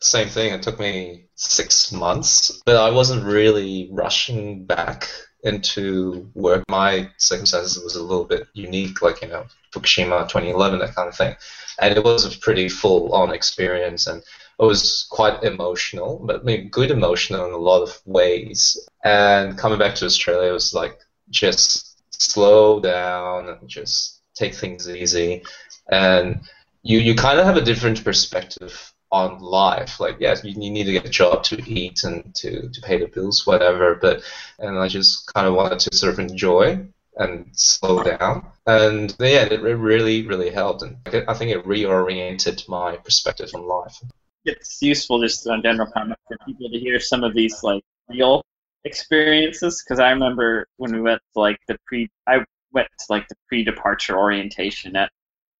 Same 0.00 0.28
thing. 0.28 0.52
It 0.52 0.62
took 0.62 0.78
me 0.78 1.24
six 1.36 1.90
months, 1.90 2.62
but 2.66 2.76
I 2.76 2.90
wasn't 2.90 3.24
really 3.24 3.88
rushing 3.92 4.64
back 4.66 5.08
into 5.42 6.30
work. 6.34 6.64
My 6.68 7.08
circumstances 7.16 7.82
was 7.82 7.96
a 7.96 8.02
little 8.02 8.24
bit 8.24 8.46
unique, 8.52 9.00
like 9.00 9.22
you 9.22 9.28
know 9.28 9.46
Fukushima 9.72 10.28
2011, 10.28 10.80
that 10.80 10.94
kind 10.94 11.08
of 11.08 11.14
thing, 11.16 11.34
and 11.80 11.96
it 11.96 12.04
was 12.04 12.24
a 12.26 12.38
pretty 12.38 12.68
full-on 12.68 13.32
experience, 13.32 14.06
and 14.06 14.22
it 14.58 14.64
was 14.64 15.06
quite 15.10 15.42
emotional, 15.42 16.20
but 16.24 16.40
I 16.40 16.42
mean, 16.44 16.68
good 16.70 16.90
emotional 16.90 17.46
in 17.46 17.52
a 17.52 17.58
lot 17.58 17.82
of 17.82 18.00
ways. 18.06 18.88
And 19.04 19.58
coming 19.58 19.78
back 19.78 19.94
to 19.96 20.06
Australia 20.06 20.52
was 20.52 20.72
like 20.72 20.98
just 21.30 22.02
slow 22.10 22.80
down 22.80 23.48
and 23.48 23.68
just 23.68 24.22
take 24.34 24.54
things 24.54 24.88
easy, 24.88 25.42
and 25.90 26.40
you 26.82 26.98
you 27.00 27.14
kind 27.14 27.38
of 27.38 27.44
have 27.46 27.56
a 27.56 27.60
different 27.62 28.02
perspective 28.04 28.92
on 29.12 29.40
life. 29.40 30.00
Like, 30.00 30.16
yes, 30.20 30.42
you, 30.44 30.52
you 30.52 30.70
need 30.70 30.84
to 30.84 30.92
get 30.92 31.04
a 31.06 31.10
job 31.10 31.42
to 31.44 31.62
eat 31.70 32.02
and 32.04 32.34
to, 32.36 32.68
to 32.68 32.80
pay 32.82 32.98
the 32.98 33.06
bills, 33.06 33.46
whatever. 33.46 33.94
But 33.94 34.22
and 34.58 34.78
I 34.78 34.88
just 34.88 35.32
kind 35.34 35.46
of 35.46 35.54
wanted 35.54 35.80
to 35.80 35.96
sort 35.96 36.14
of 36.14 36.18
enjoy 36.18 36.86
and 37.16 37.48
slow 37.52 38.02
down. 38.02 38.46
And 38.66 39.14
yeah, 39.20 39.44
it, 39.44 39.52
it 39.52 39.58
really 39.76 40.26
really 40.26 40.50
helped, 40.50 40.82
and 40.82 40.96
I 41.28 41.34
think 41.34 41.50
it 41.50 41.64
reoriented 41.66 42.68
my 42.68 42.96
perspective 42.96 43.50
on 43.54 43.66
life. 43.66 44.02
It's 44.46 44.80
useful 44.80 45.20
just 45.20 45.46
on 45.46 45.62
general 45.62 45.90
comment 45.92 46.18
for 46.26 46.36
people 46.46 46.70
to 46.70 46.78
hear 46.78 47.00
some 47.00 47.24
of 47.24 47.34
these 47.34 47.62
like 47.62 47.82
real 48.08 48.42
experiences 48.84 49.82
because 49.82 49.98
I 49.98 50.10
remember 50.10 50.66
when 50.76 50.92
we 50.92 51.00
went 51.00 51.20
to 51.34 51.40
like 51.40 51.58
the 51.68 51.76
pre 51.86 52.08
I 52.26 52.38
went 52.72 52.88
to 52.88 53.06
like 53.10 53.26
the 53.28 53.34
pre-departure 53.48 54.16
orientation 54.16 54.96
at 54.96 55.10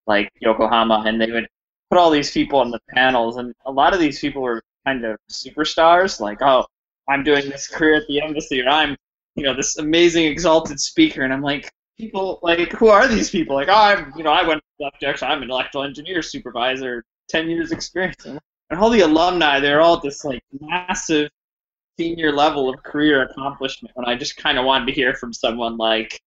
like 0.06 0.30
Yokohama 0.40 1.02
and 1.06 1.20
they 1.20 1.30
would 1.30 1.48
put 1.90 1.98
all 1.98 2.10
these 2.10 2.30
people 2.30 2.60
on 2.60 2.70
the 2.70 2.80
panels 2.90 3.36
and 3.36 3.52
a 3.66 3.72
lot 3.72 3.92
of 3.92 4.00
these 4.00 4.20
people 4.20 4.42
were 4.42 4.62
kind 4.86 5.04
of 5.04 5.18
superstars 5.30 6.20
like 6.20 6.40
oh 6.42 6.64
I'm 7.08 7.24
doing 7.24 7.48
this 7.48 7.66
career 7.66 7.96
at 7.96 8.06
the 8.06 8.20
embassy 8.22 8.62
or 8.62 8.68
I'm 8.68 8.96
you 9.34 9.42
know 9.42 9.54
this 9.54 9.76
amazing 9.78 10.26
exalted 10.26 10.80
speaker 10.80 11.22
and 11.22 11.32
I'm 11.32 11.42
like 11.42 11.70
people 11.98 12.38
like 12.42 12.72
who 12.72 12.88
are 12.88 13.08
these 13.08 13.30
people? 13.30 13.56
Like 13.56 13.68
oh 13.68 13.74
I'm 13.74 14.12
you 14.16 14.22
know 14.22 14.30
I 14.30 14.46
went 14.46 14.62
to 14.80 14.90
left 15.02 15.22
I'm 15.22 15.42
an 15.42 15.50
electrical 15.50 15.82
engineer 15.82 16.22
supervisor 16.22 17.04
10 17.28 17.50
years 17.50 17.72
experience 17.72 18.26
and 18.70 18.80
all 18.80 18.90
the 18.90 19.00
alumni 19.00 19.60
they're 19.60 19.80
all 19.80 20.00
this 20.00 20.24
like 20.24 20.42
massive 20.60 21.30
senior 21.98 22.32
level 22.32 22.72
of 22.72 22.82
career 22.82 23.22
accomplishment 23.22 23.94
and 23.96 24.06
I 24.06 24.16
just 24.16 24.36
kind 24.36 24.58
of 24.58 24.64
wanted 24.64 24.86
to 24.86 24.92
hear 24.92 25.14
from 25.14 25.32
someone 25.32 25.76
like 25.76 26.20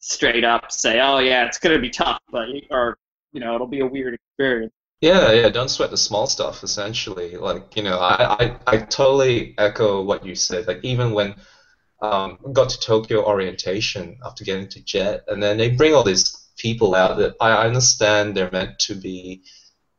straight 0.00 0.44
up 0.44 0.72
say 0.72 1.00
oh 1.00 1.18
yeah 1.18 1.46
it's 1.46 1.58
to 1.58 1.78
be 1.78 1.90
tough 1.90 2.18
but 2.30 2.48
or 2.70 2.98
you 3.32 3.40
know 3.40 3.54
it'll 3.54 3.66
be 3.66 3.80
a 3.80 3.86
weird 3.86 4.14
experience 4.14 4.72
Yeah, 5.02 5.32
yeah. 5.32 5.48
Don't 5.48 5.68
sweat 5.68 5.90
the 5.90 5.96
small 5.96 6.28
stuff. 6.28 6.62
Essentially, 6.62 7.36
like 7.36 7.74
you 7.76 7.82
know, 7.82 7.98
I, 7.98 8.36
I, 8.40 8.56
I 8.68 8.76
totally 8.78 9.54
echo 9.58 10.00
what 10.00 10.24
you 10.24 10.36
said. 10.36 10.68
Like 10.68 10.78
even 10.84 11.10
when 11.12 11.34
um, 12.00 12.38
got 12.52 12.68
to 12.70 12.78
Tokyo 12.78 13.24
orientation 13.24 14.16
after 14.24 14.44
getting 14.44 14.68
to 14.68 14.84
Jet, 14.84 15.24
and 15.26 15.42
then 15.42 15.56
they 15.58 15.70
bring 15.70 15.92
all 15.92 16.04
these 16.04 16.24
people 16.56 16.94
out 16.94 17.16
that 17.18 17.34
I 17.40 17.66
understand 17.66 18.36
they're 18.36 18.50
meant 18.52 18.78
to 18.80 18.94
be 18.94 19.42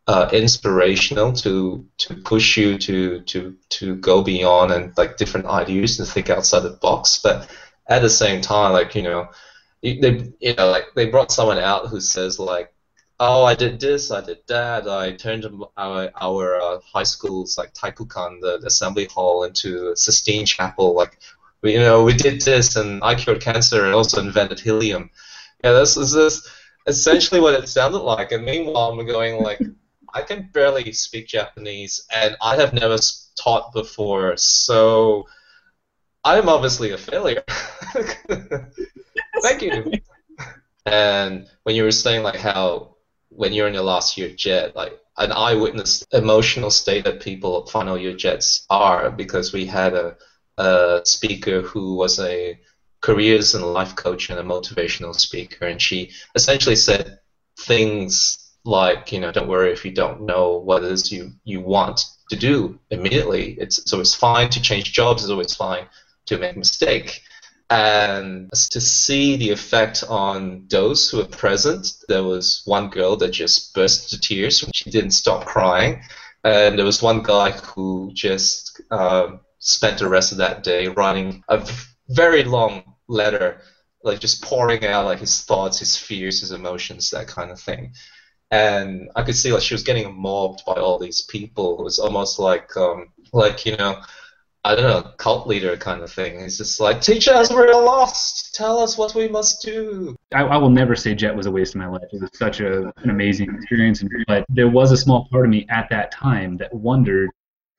uh, 0.07 0.29
inspirational 0.33 1.31
to 1.33 1.85
to 1.97 2.15
push 2.15 2.57
you 2.57 2.77
to 2.77 3.21
to 3.21 3.55
to 3.69 3.95
go 3.95 4.21
beyond 4.21 4.71
and 4.71 4.93
like 4.97 5.17
different 5.17 5.45
ideas 5.47 5.99
and 5.99 6.07
think 6.07 6.29
outside 6.29 6.61
the 6.61 6.71
box. 6.71 7.19
But 7.23 7.49
at 7.87 8.01
the 8.01 8.09
same 8.09 8.41
time, 8.41 8.73
like 8.73 8.95
you 8.95 9.03
know, 9.03 9.29
they 9.81 10.31
you 10.39 10.55
know 10.55 10.69
like 10.69 10.85
they 10.95 11.09
brought 11.09 11.31
someone 11.31 11.59
out 11.59 11.87
who 11.87 12.01
says 12.01 12.39
like 12.39 12.73
oh, 13.19 13.43
I 13.45 13.55
did 13.55 13.79
this, 13.79 14.11
I 14.11 14.21
did 14.21 14.39
that, 14.47 14.87
I 14.87 15.13
turned 15.13 15.45
our 15.77 16.11
our 16.19 16.61
uh, 16.61 16.79
high 16.93 17.03
school's 17.03 17.57
like 17.57 17.73
taiikukan, 17.73 18.41
the, 18.41 18.59
the 18.59 18.67
assembly 18.67 19.05
hall, 19.05 19.43
into 19.43 19.91
a 19.91 19.97
Sistine 19.97 20.45
Chapel. 20.45 20.93
Like, 20.93 21.17
you 21.61 21.79
know, 21.79 22.03
we 22.03 22.13
did 22.13 22.41
this, 22.41 22.75
and 22.75 23.03
I 23.03 23.15
cured 23.15 23.41
cancer, 23.41 23.85
and 23.85 23.93
also 23.93 24.19
invented 24.21 24.59
helium. 24.59 25.09
Yeah, 25.63 25.73
this 25.73 25.95
is 25.97 26.11
this 26.11 26.47
essentially 26.87 27.39
what 27.39 27.53
it 27.53 27.69
sounded 27.69 27.99
like. 27.99 28.31
And 28.31 28.45
meanwhile, 28.45 28.91
I'm 28.91 29.05
going 29.05 29.41
like, 29.41 29.61
I 30.13 30.21
can 30.21 30.49
barely 30.53 30.91
speak 30.93 31.27
Japanese, 31.27 32.05
and 32.13 32.35
I 32.41 32.55
have 32.55 32.73
never 32.73 32.97
taught 33.35 33.73
before, 33.73 34.37
so 34.37 35.25
I 36.23 36.37
am 36.37 36.47
obviously 36.47 36.91
a 36.91 36.97
failure. 36.97 37.43
Thank 39.41 39.61
you. 39.61 39.91
And 40.85 41.47
when 41.63 41.75
you 41.75 41.83
were 41.83 41.91
saying 41.91 42.23
like 42.23 42.35
how 42.35 42.97
when 43.29 43.53
you're 43.53 43.67
in 43.67 43.73
your 43.73 43.83
last 43.83 44.17
year 44.17 44.29
jet, 44.29 44.75
like 44.75 44.99
an 45.17 45.31
eyewitness 45.31 46.05
emotional 46.11 46.69
state 46.69 47.05
that 47.05 47.21
people 47.21 47.65
final 47.65 47.97
year 47.97 48.15
jets 48.15 48.65
are, 48.69 49.09
because 49.09 49.51
we 49.51 49.65
had 49.65 49.93
a, 49.93 50.15
a 50.57 51.01
speaker 51.03 51.61
who 51.61 51.95
was 51.95 52.19
a 52.19 52.59
careers 53.01 53.55
and 53.55 53.65
life 53.65 53.95
coach 53.95 54.29
and 54.29 54.39
a 54.39 54.43
motivational 54.43 55.15
speaker, 55.15 55.65
and 55.65 55.81
she 55.81 56.11
essentially 56.35 56.75
said 56.75 57.19
things 57.57 58.42
like, 58.65 59.11
you 59.11 59.19
know, 59.19 59.31
don't 59.31 59.47
worry 59.47 59.71
if 59.71 59.83
you 59.85 59.91
don't 59.91 60.21
know 60.21 60.57
what 60.57 60.83
it 60.83 60.91
is 60.91 61.11
you, 61.11 61.31
you 61.43 61.61
want 61.61 62.05
to 62.29 62.35
do 62.35 62.79
immediately. 62.89 63.57
It's 63.59 63.75
so 63.75 63.81
it's 63.81 63.93
always 63.93 64.13
fine 64.13 64.49
to 64.49 64.61
change 64.61 64.93
jobs. 64.93 65.23
It's 65.23 65.31
always 65.31 65.55
fine 65.55 65.87
to 66.27 66.37
make 66.37 66.55
a 66.55 66.59
mistake 66.59 67.23
and 67.73 68.51
to 68.53 68.79
see 68.79 69.35
the 69.35 69.49
effect 69.49 70.03
on 70.07 70.67
those 70.69 71.09
who 71.09 71.17
were 71.17 71.25
present, 71.25 71.93
there 72.07 72.23
was 72.23 72.61
one 72.65 72.89
girl 72.89 73.15
that 73.17 73.31
just 73.31 73.73
burst 73.73 74.13
into 74.13 74.27
tears 74.27 74.63
she 74.73 74.91
didn't 74.91 75.11
stop 75.11 75.45
crying, 75.45 76.01
and 76.43 76.77
there 76.77 76.85
was 76.85 77.01
one 77.01 77.23
guy 77.23 77.49
who 77.51 78.11
just 78.13 78.79
um, 78.91 79.39
spent 79.57 79.97
the 79.97 80.07
rest 80.07 80.31
of 80.31 80.37
that 80.37 80.63
day 80.63 80.87
writing 80.87 81.43
a 81.47 81.67
very 82.09 82.43
long 82.43 82.83
letter, 83.07 83.61
like 84.03 84.19
just 84.19 84.43
pouring 84.43 84.85
out 84.85 85.05
like 85.05 85.19
his 85.19 85.41
thoughts, 85.41 85.79
his 85.79 85.97
fears, 85.97 86.41
his 86.41 86.51
emotions, 86.51 87.09
that 87.09 87.27
kind 87.27 87.49
of 87.49 87.59
thing. 87.59 87.93
And 88.53 89.09
I 89.15 89.23
could 89.23 89.35
see 89.35 89.51
like 89.51 89.63
she 89.63 89.73
was 89.73 89.81
getting 89.81 90.13
mobbed 90.15 90.61
by 90.63 90.73
all 90.73 90.99
these 90.99 91.21
people. 91.21 91.79
It 91.79 91.83
was 91.83 91.97
almost 91.97 92.37
like 92.37 92.77
um, 92.77 93.11
like 93.33 93.65
you 93.65 93.75
know 93.77 93.99
I 94.65 94.75
don't 94.75 94.85
know, 94.85 95.11
cult 95.17 95.45
leader 95.45 95.75
kind 95.75 96.01
of 96.01 96.11
thing. 96.11 96.39
He's 96.39 96.57
just 96.57 96.79
like, 96.79 97.01
teach 97.01 97.27
us, 97.27 97.51
we're 97.51 97.73
lost. 97.73 98.55
Tell 98.55 98.79
us 98.79 98.97
what 98.97 99.13
we 99.13 99.27
must 99.27 99.61
do. 99.61 100.15
I, 100.33 100.43
I 100.43 100.57
will 100.57 100.69
never 100.69 100.95
say 100.95 101.13
Jet 101.13 101.35
was 101.35 101.47
a 101.47 101.51
waste 101.51 101.75
of 101.75 101.79
my 101.79 101.87
life. 101.87 102.07
It 102.13 102.21
was 102.21 102.29
such 102.33 102.61
a, 102.61 102.83
an 103.03 103.09
amazing 103.09 103.53
experience, 103.53 104.01
but 104.25 104.45
there 104.47 104.69
was 104.69 104.93
a 104.93 104.97
small 104.97 105.27
part 105.29 105.45
of 105.45 105.51
me 105.51 105.65
at 105.69 105.89
that 105.89 106.11
time 106.11 106.55
that 106.57 106.73
wondered, 106.73 107.29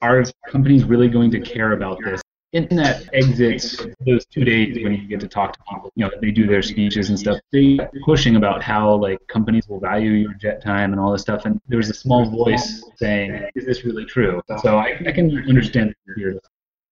are 0.03 0.25
companies 0.47 0.85
really 0.85 1.09
going 1.09 1.31
to 1.31 1.41
care 1.41 1.73
about 1.73 1.99
this? 2.05 2.21
In 2.55 2.77
that 2.77 3.09
exit, 3.13 3.97
those 4.07 4.25
two 4.27 4.45
days 4.45 4.83
when 4.83 4.93
you 4.93 5.09
get 5.09 5.19
to 5.21 5.29
talk 5.29 5.53
to 5.53 5.59
people, 5.69 5.91
you 5.97 6.05
know, 6.05 6.11
they 6.21 6.31
do 6.31 6.47
their 6.47 6.63
speeches 6.63 7.09
and 7.09 7.19
stuff, 7.19 7.39
they 7.53 7.79
pushing 8.05 8.37
about 8.37 8.63
how 8.63 8.95
like 8.95 9.19
companies 9.27 9.69
will 9.69 9.81
value 9.81 10.13
your 10.13 10.35
jet 10.35 10.63
time 10.63 10.93
and 10.93 11.01
all 11.01 11.11
this 11.11 11.23
stuff. 11.23 11.47
And 11.47 11.61
there 11.67 11.79
was 11.79 11.91
a 11.91 11.95
small 11.95 12.31
voice 12.31 12.85
saying, 12.97 13.51
"Is 13.57 13.67
this 13.67 13.85
really 13.85 14.05
true?" 14.05 14.41
So 14.63 14.79
I, 14.79 14.97
I 15.05 15.11
can 15.11 15.37
understand 15.49 15.95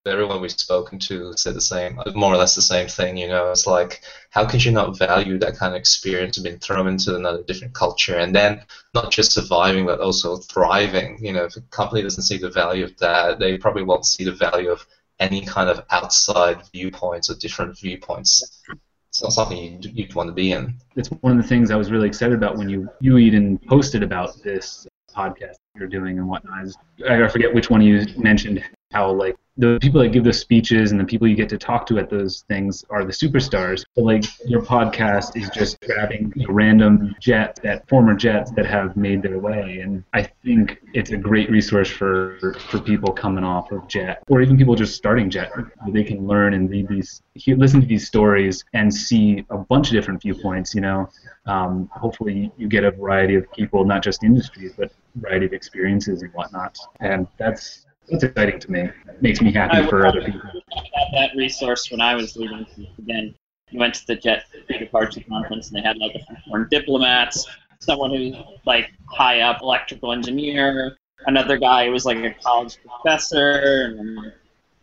everyone 0.05 0.41
we've 0.41 0.51
spoken 0.51 0.99
to 0.99 1.33
said 1.37 1.55
the 1.55 1.61
same, 1.61 2.01
more 2.17 2.35
or 2.35 2.37
less 2.37 2.57
the 2.57 2.63
same 2.63 2.89
thing. 2.89 3.17
You 3.17 3.29
know, 3.29 3.53
it's 3.53 3.69
like, 3.69 4.03
how 4.31 4.45
could 4.45 4.65
you 4.65 4.73
not 4.73 4.99
value 4.99 5.39
that 5.39 5.57
kind 5.57 5.75
of 5.75 5.79
experience 5.79 6.37
of 6.39 6.43
being 6.43 6.59
thrown 6.59 6.89
into 6.89 7.15
another 7.15 7.45
different 7.45 7.73
culture 7.73 8.17
and 8.17 8.35
then 8.35 8.63
not 8.95 9.13
just 9.13 9.31
surviving 9.31 9.87
but 9.87 10.01
also 10.01 10.39
thriving? 10.39 11.25
You 11.25 11.35
know, 11.35 11.45
if 11.45 11.57
a 11.57 11.61
company 11.61 12.03
doesn't 12.03 12.25
see 12.25 12.39
the 12.39 12.51
value 12.51 12.85
of 12.85 12.97
that, 12.99 13.39
they 13.39 13.59
probably 13.59 13.85
won't 13.85 14.05
see 14.05 14.25
the 14.25 14.33
value 14.33 14.71
of 14.71 14.85
any 15.23 15.41
kind 15.41 15.71
of 15.71 15.85
outside 15.91 16.61
viewpoints 16.73 17.31
or 17.31 17.35
different 17.37 17.79
viewpoints. 17.79 18.61
It's 19.09 19.23
not 19.23 19.33
something 19.33 19.59
you'd, 19.59 19.85
you'd 19.97 20.15
want 20.15 20.29
to 20.29 20.33
be 20.33 20.53
in. 20.53 20.75
It's 20.97 21.09
one 21.21 21.37
of 21.37 21.43
the 21.43 21.49
things 21.49 21.71
I 21.71 21.77
was 21.77 21.91
really 21.91 22.09
excited 22.09 22.35
about 22.35 22.57
when 22.57 22.69
you 22.69 22.89
you 23.01 23.19
even 23.19 23.59
posted 23.69 24.03
about 24.03 24.43
this 24.43 24.87
podcast 25.15 25.57
you're 25.77 25.89
doing 25.89 26.19
and 26.19 26.29
whatnot. 26.29 26.69
I 27.09 27.29
forget 27.29 27.55
which 27.55 27.71
one 27.71 27.83
you 27.83 28.07
mentioned 28.17 28.65
how 28.93 29.11
like 29.13 29.37
the 29.59 29.79
people 29.83 30.01
that 30.01 30.09
give 30.09 30.25
those 30.25 30.39
speeches 30.39 30.93
and 30.93 31.01
the 31.01 31.05
people 31.05 31.29
you 31.29 31.37
get 31.37 31.49
to 31.51 31.59
talk 31.59 31.85
to 31.87 31.99
at 31.99 32.09
those 32.09 32.43
things 32.49 32.85
are 32.89 33.05
the 33.05 33.13
superstars. 33.13 33.85
But 33.95 34.05
like 34.05 34.25
your 34.47 34.63
podcast 34.63 35.37
is 35.37 35.51
just 35.51 35.79
grabbing 35.83 36.33
you 36.35 36.47
know, 36.47 36.55
random 36.55 37.15
jets, 37.21 37.61
that 37.61 37.87
former 37.89 38.15
jets 38.15 38.51
that 38.53 38.65
have 38.65 38.97
made 38.97 39.23
their 39.23 39.39
way, 39.39 39.81
and 39.81 40.05
I 40.15 40.23
think 40.23 40.81
it's 40.95 41.11
a 41.11 41.19
great 41.19 41.51
resource 41.51 41.91
for 41.91 42.55
for 42.71 42.81
people 42.81 43.13
coming 43.13 43.45
off 43.45 43.71
of 43.73 43.87
jet, 43.89 44.23
or 44.29 44.41
even 44.41 44.57
people 44.57 44.75
just 44.75 44.97
starting 44.97 45.29
jet. 45.29 45.53
They 45.89 46.05
can 46.05 46.27
learn 46.27 46.55
and 46.55 46.71
read 46.71 46.89
these, 46.89 47.23
listen 47.47 47.83
to 47.83 47.87
these 47.87 48.07
stories, 48.07 48.65
and 48.73 48.93
see 48.93 49.45
a 49.51 49.59
bunch 49.59 49.89
of 49.89 49.93
different 49.93 50.23
viewpoints. 50.23 50.75
You 50.75 50.81
know, 50.81 51.11
um, 51.45 51.91
hopefully 51.93 52.51
you 52.57 52.69
get 52.69 52.85
a 52.85 52.91
variety 52.91 53.35
of 53.35 53.53
people, 53.53 53.85
not 53.85 54.03
just 54.03 54.25
industries, 54.25 54.73
but 54.79 54.91
variety 55.17 55.45
of 55.45 55.53
experiences 55.53 56.23
and 56.23 56.33
whatnot. 56.33 56.79
And 57.01 57.27
that's 57.39 57.85
it's 58.09 58.25
exciting 58.25 58.61
to 58.61 58.71
me. 58.71 58.81
It 58.81 59.23
makes 59.23 59.41
me 59.41 59.53
happy 59.53 59.87
for 59.89 60.07
other 60.07 60.23
people. 60.23 60.41
I 60.75 60.79
had 60.79 61.09
that 61.15 61.37
resource 61.37 61.91
when 61.91 62.01
I 62.01 62.15
was 62.15 62.37
leaving. 62.37 62.67
Again, 62.99 63.35
we 63.73 63.79
went 63.79 63.95
to 63.95 64.07
the 64.07 64.17
Jet 64.17 64.45
Pre 64.67 64.79
Departure 64.79 65.23
Conference, 65.29 65.69
and 65.69 65.77
they 65.77 65.83
had 65.83 65.97
like 65.99 66.15
a 66.15 66.21
foreign 66.49 66.69
diplomats, 66.71 67.47
someone 67.81 68.11
who's 68.11 68.37
like 68.67 68.93
high 69.07 69.41
up 69.41 69.63
electrical 69.63 70.13
engineer, 70.13 70.97
another 71.27 71.57
guy 71.57 71.87
who 71.87 71.93
was 71.93 72.05
like 72.05 72.19
a 72.19 72.35
college 72.43 72.79
professor, 72.85 73.87
and 73.87 74.01
I'm 74.01 74.15
like, 74.17 74.35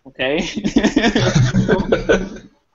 okay. 0.08 0.42
Can 0.42 0.92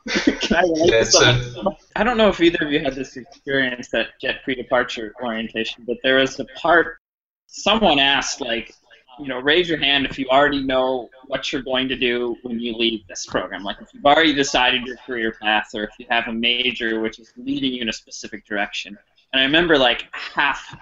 I 0.56 0.62
relate 0.62 1.06
to 1.06 1.76
I 1.96 2.04
don't 2.04 2.16
know 2.16 2.28
if 2.28 2.40
either 2.40 2.66
of 2.66 2.72
you 2.72 2.80
had 2.80 2.94
this 2.94 3.16
experience 3.16 3.92
at 3.94 4.08
Jet 4.20 4.42
pre-departure 4.44 5.14
orientation, 5.22 5.84
but 5.86 5.96
there 6.02 6.16
was 6.16 6.38
a 6.38 6.44
part 6.56 6.98
someone 7.46 7.98
asked 7.98 8.40
like 8.40 8.74
you 9.18 9.28
know, 9.28 9.40
raise 9.40 9.68
your 9.68 9.78
hand 9.78 10.06
if 10.06 10.18
you 10.18 10.26
already 10.28 10.62
know 10.62 11.08
what 11.26 11.52
you're 11.52 11.62
going 11.62 11.88
to 11.88 11.96
do 11.96 12.36
when 12.42 12.58
you 12.58 12.76
leave 12.76 13.06
this 13.06 13.26
program. 13.26 13.62
Like 13.62 13.76
if 13.80 13.92
you've 13.92 14.04
already 14.04 14.34
decided 14.34 14.82
your 14.84 14.96
career 14.98 15.34
path, 15.40 15.70
or 15.74 15.84
if 15.84 15.90
you 15.98 16.06
have 16.10 16.28
a 16.28 16.32
major 16.32 17.00
which 17.00 17.18
is 17.18 17.32
leading 17.36 17.74
you 17.74 17.82
in 17.82 17.88
a 17.88 17.92
specific 17.92 18.46
direction. 18.46 18.96
And 19.32 19.40
I 19.40 19.44
remember 19.44 19.78
like 19.78 20.06
half 20.12 20.76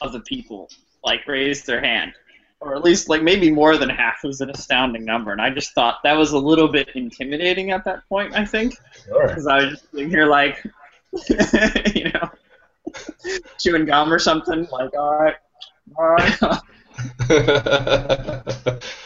of 0.00 0.12
the 0.12 0.20
people 0.20 0.68
like 1.02 1.26
raised 1.26 1.66
their 1.66 1.80
hand, 1.80 2.12
or 2.60 2.74
at 2.74 2.82
least 2.82 3.08
like 3.08 3.22
maybe 3.22 3.50
more 3.50 3.76
than 3.76 3.88
half. 3.88 4.16
It 4.24 4.26
was 4.26 4.40
an 4.40 4.50
astounding 4.50 5.04
number, 5.04 5.32
and 5.32 5.40
I 5.40 5.50
just 5.50 5.72
thought 5.74 5.98
that 6.04 6.14
was 6.14 6.32
a 6.32 6.38
little 6.38 6.68
bit 6.68 6.88
intimidating 6.94 7.70
at 7.70 7.84
that 7.84 8.08
point. 8.08 8.34
I 8.34 8.44
think 8.44 8.74
because 9.06 9.44
sure. 9.44 9.50
I 9.50 9.56
was 9.64 9.70
just 9.70 9.90
sitting 9.90 10.10
here 10.10 10.26
like, 10.26 10.64
you 11.94 12.10
know, 12.10 12.30
chewing 13.58 13.84
gum 13.84 14.12
or 14.12 14.18
something. 14.18 14.66
Like, 14.70 14.96
all 14.96 15.18
right, 15.18 15.36
all 15.96 16.08
right. 16.10 16.60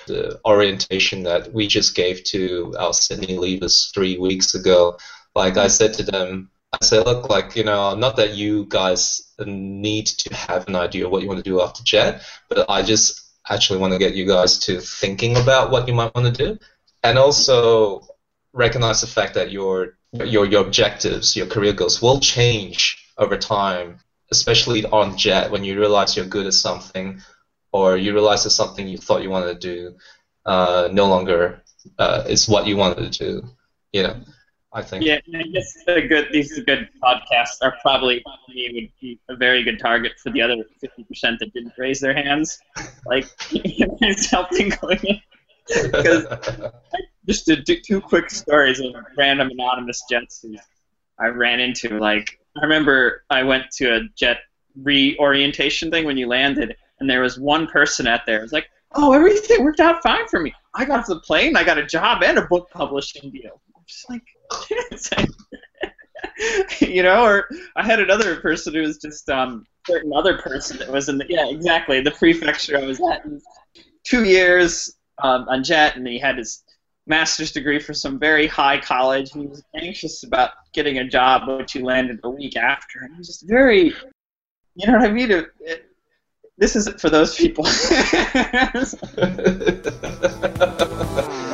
the 0.07 0.41
orientation 0.45 1.23
that 1.25 1.53
we 1.53 1.67
just 1.67 1.95
gave 1.95 2.25
to 2.25 2.75
our 2.79 2.93
Sydney 2.93 3.37
leavers 3.37 3.93
three 3.93 4.19
weeks 4.19 4.55
ago, 4.55 4.99
like 5.35 5.57
I 5.57 5.69
said 5.69 5.95
to 5.95 6.03
them, 6.03 6.51
I 6.73 6.85
said, 6.85 7.07
look, 7.07 7.31
like, 7.31 7.57
you 7.57 7.65
know, 7.65 7.95
not 7.95 8.17
that 8.17 8.35
you 8.35 8.67
guys 8.67 9.33
need 9.45 10.07
to 10.07 10.35
have 10.35 10.69
an 10.69 10.77
idea 10.77 11.07
of 11.07 11.13
what 11.13 11.23
you 11.23 11.29
want 11.29 11.43
to 11.43 11.51
do 11.51 11.63
after 11.63 11.83
JET, 11.83 12.23
but 12.49 12.69
I 12.69 12.83
just 12.83 13.23
actually 13.49 13.79
want 13.79 13.95
to 13.95 13.99
get 13.99 14.15
you 14.15 14.27
guys 14.27 14.59
to 14.59 14.81
thinking 14.81 15.37
about 15.37 15.71
what 15.71 15.89
you 15.89 15.95
might 15.95 16.15
want 16.15 16.35
to 16.35 16.47
do 16.47 16.59
and 17.03 17.19
also 17.19 18.07
recognize 18.53 19.01
the 19.01 19.07
fact 19.07 19.35
that 19.35 19.51
your 19.51 19.97
your 20.13 20.45
your 20.45 20.65
objectives, 20.65 21.37
your 21.37 21.47
career 21.47 21.73
goals 21.73 22.03
will 22.03 22.21
change 22.21 23.13
over 23.17 23.37
time, 23.37 23.99
especially 24.31 24.85
on 24.87 25.17
JET 25.17 25.51
when 25.51 25.65
you 25.65 25.79
realize 25.79 26.17
you're 26.17 26.27
good 26.27 26.47
at 26.47 26.55
something 26.55 27.23
or 27.73 27.97
you 27.97 28.13
realize 28.13 28.45
that 28.45 28.51
something 28.51 28.89
you 28.89 28.99
thought 28.99 29.23
you 29.23 29.31
wanted 29.31 29.61
to 29.61 29.75
do 29.75 29.97
uh, 30.47 30.89
no 30.93 31.07
longer 31.07 31.63
uh, 31.99 32.25
is 32.27 32.49
what 32.49 32.67
you 32.67 32.77
wanted 32.77 33.13
to 33.13 33.19
do. 33.19 33.49
You 33.93 34.03
know, 34.05 34.17
I 34.73 34.83
think. 34.83 35.05
Yeah, 35.05 35.19
I 35.35 35.43
guess 35.43 35.73
the 35.87 36.03
good 36.03 36.29
these 36.33 36.59
good 36.61 36.89
podcasts 37.03 37.59
are 37.63 37.77
probably 37.83 38.23
would 38.49 38.91
be 39.01 39.21
a 39.29 39.37
very 39.37 39.63
good 39.63 39.79
target 39.79 40.13
for 40.23 40.31
the 40.31 40.43
other 40.43 40.57
fifty 40.81 41.05
percent 41.05 41.39
that 41.41 41.53
didn't 41.53 41.75
raise 41.79 42.01
their 42.01 42.15
hands. 42.15 42.59
Like 43.07 43.27
it's 43.51 44.27
helping 44.27 44.71
going 44.81 44.99
in. 44.99 45.21
Because 45.67 46.27
just 47.27 47.47
to 47.47 47.57
do 47.57 47.81
two 47.81 48.01
quick 48.01 48.31
stories 48.31 48.81
of 48.81 48.95
random 49.17 49.51
anonymous 49.51 50.03
jets 50.09 50.43
who 50.43 50.57
I 51.19 51.27
ran 51.27 51.61
into. 51.61 51.99
Like 51.99 52.39
I 52.57 52.63
remember 52.63 53.25
I 53.31 53.43
went 53.43 53.71
to 53.77 53.97
a 53.97 54.01
jet 54.17 54.39
reorientation 54.83 55.91
thing 55.91 56.05
when 56.05 56.17
you 56.17 56.27
landed 56.27 56.77
and 57.01 57.09
there 57.09 57.23
was 57.23 57.39
one 57.39 57.67
person 57.67 58.07
out 58.07 58.27
there. 58.27 58.39
It 58.39 58.43
was 58.43 58.53
like, 58.53 58.69
oh, 58.93 59.13
everything 59.13 59.65
worked 59.65 59.81
out 59.81 60.03
fine 60.03 60.27
for 60.29 60.41
me. 60.41 60.53
I 60.75 60.85
got 60.85 61.01
off 61.01 61.07
the 61.07 61.21
plane, 61.21 61.57
I 61.57 61.65
got 61.65 61.79
a 61.79 61.87
job 61.87 62.23
and 62.23 62.39
a 62.39 62.47
book 62.47 62.69
publishing 62.71 63.31
deal. 63.31 63.61
I'm 63.77 63.83
just 63.87 64.11
like, 64.11 64.23
you 66.81 67.03
know, 67.03 67.25
or 67.25 67.49
I 67.77 67.85
had 67.85 68.01
another 68.01 68.37
person 68.37 68.75
who 68.75 68.83
was 68.83 68.99
just 68.99 69.29
um 69.29 69.67
certain 69.87 70.13
other 70.15 70.39
person 70.39 70.79
that 70.79 70.91
was 70.91 71.09
in 71.09 71.19
the 71.19 71.27
yeah 71.29 71.49
exactly 71.49 72.01
the 72.01 72.11
prefecture 72.11 72.79
I 72.79 72.85
was 72.85 73.01
at. 73.01 73.25
Two 74.05 74.25
years 74.25 74.95
um, 75.23 75.47
on 75.49 75.65
jet, 75.65 75.97
and 75.97 76.07
he 76.07 76.19
had 76.19 76.39
his 76.39 76.63
master's 77.07 77.53
degree 77.53 77.81
from 77.81 77.95
some 77.95 78.19
very 78.19 78.47
high 78.47 78.79
college, 78.79 79.33
and 79.33 79.43
he 79.43 79.49
was 79.49 79.63
anxious 79.75 80.23
about 80.23 80.51
getting 80.73 80.99
a 80.99 81.09
job, 81.09 81.49
which 81.49 81.73
he 81.73 81.81
landed 81.81 82.21
a 82.23 82.31
week 82.31 82.57
after. 82.57 83.01
And 83.01 83.13
he 83.13 83.19
was 83.19 83.27
just 83.27 83.49
very, 83.49 83.95
you 84.77 84.87
know 84.87 84.95
what 84.95 85.09
I 85.09 85.13
mean? 85.13 85.31
It, 85.31 85.47
it, 85.61 85.88
this 86.59 86.77
isn't 86.77 87.01
for 87.01 87.09
those 87.09 87.35
people. 87.35 87.65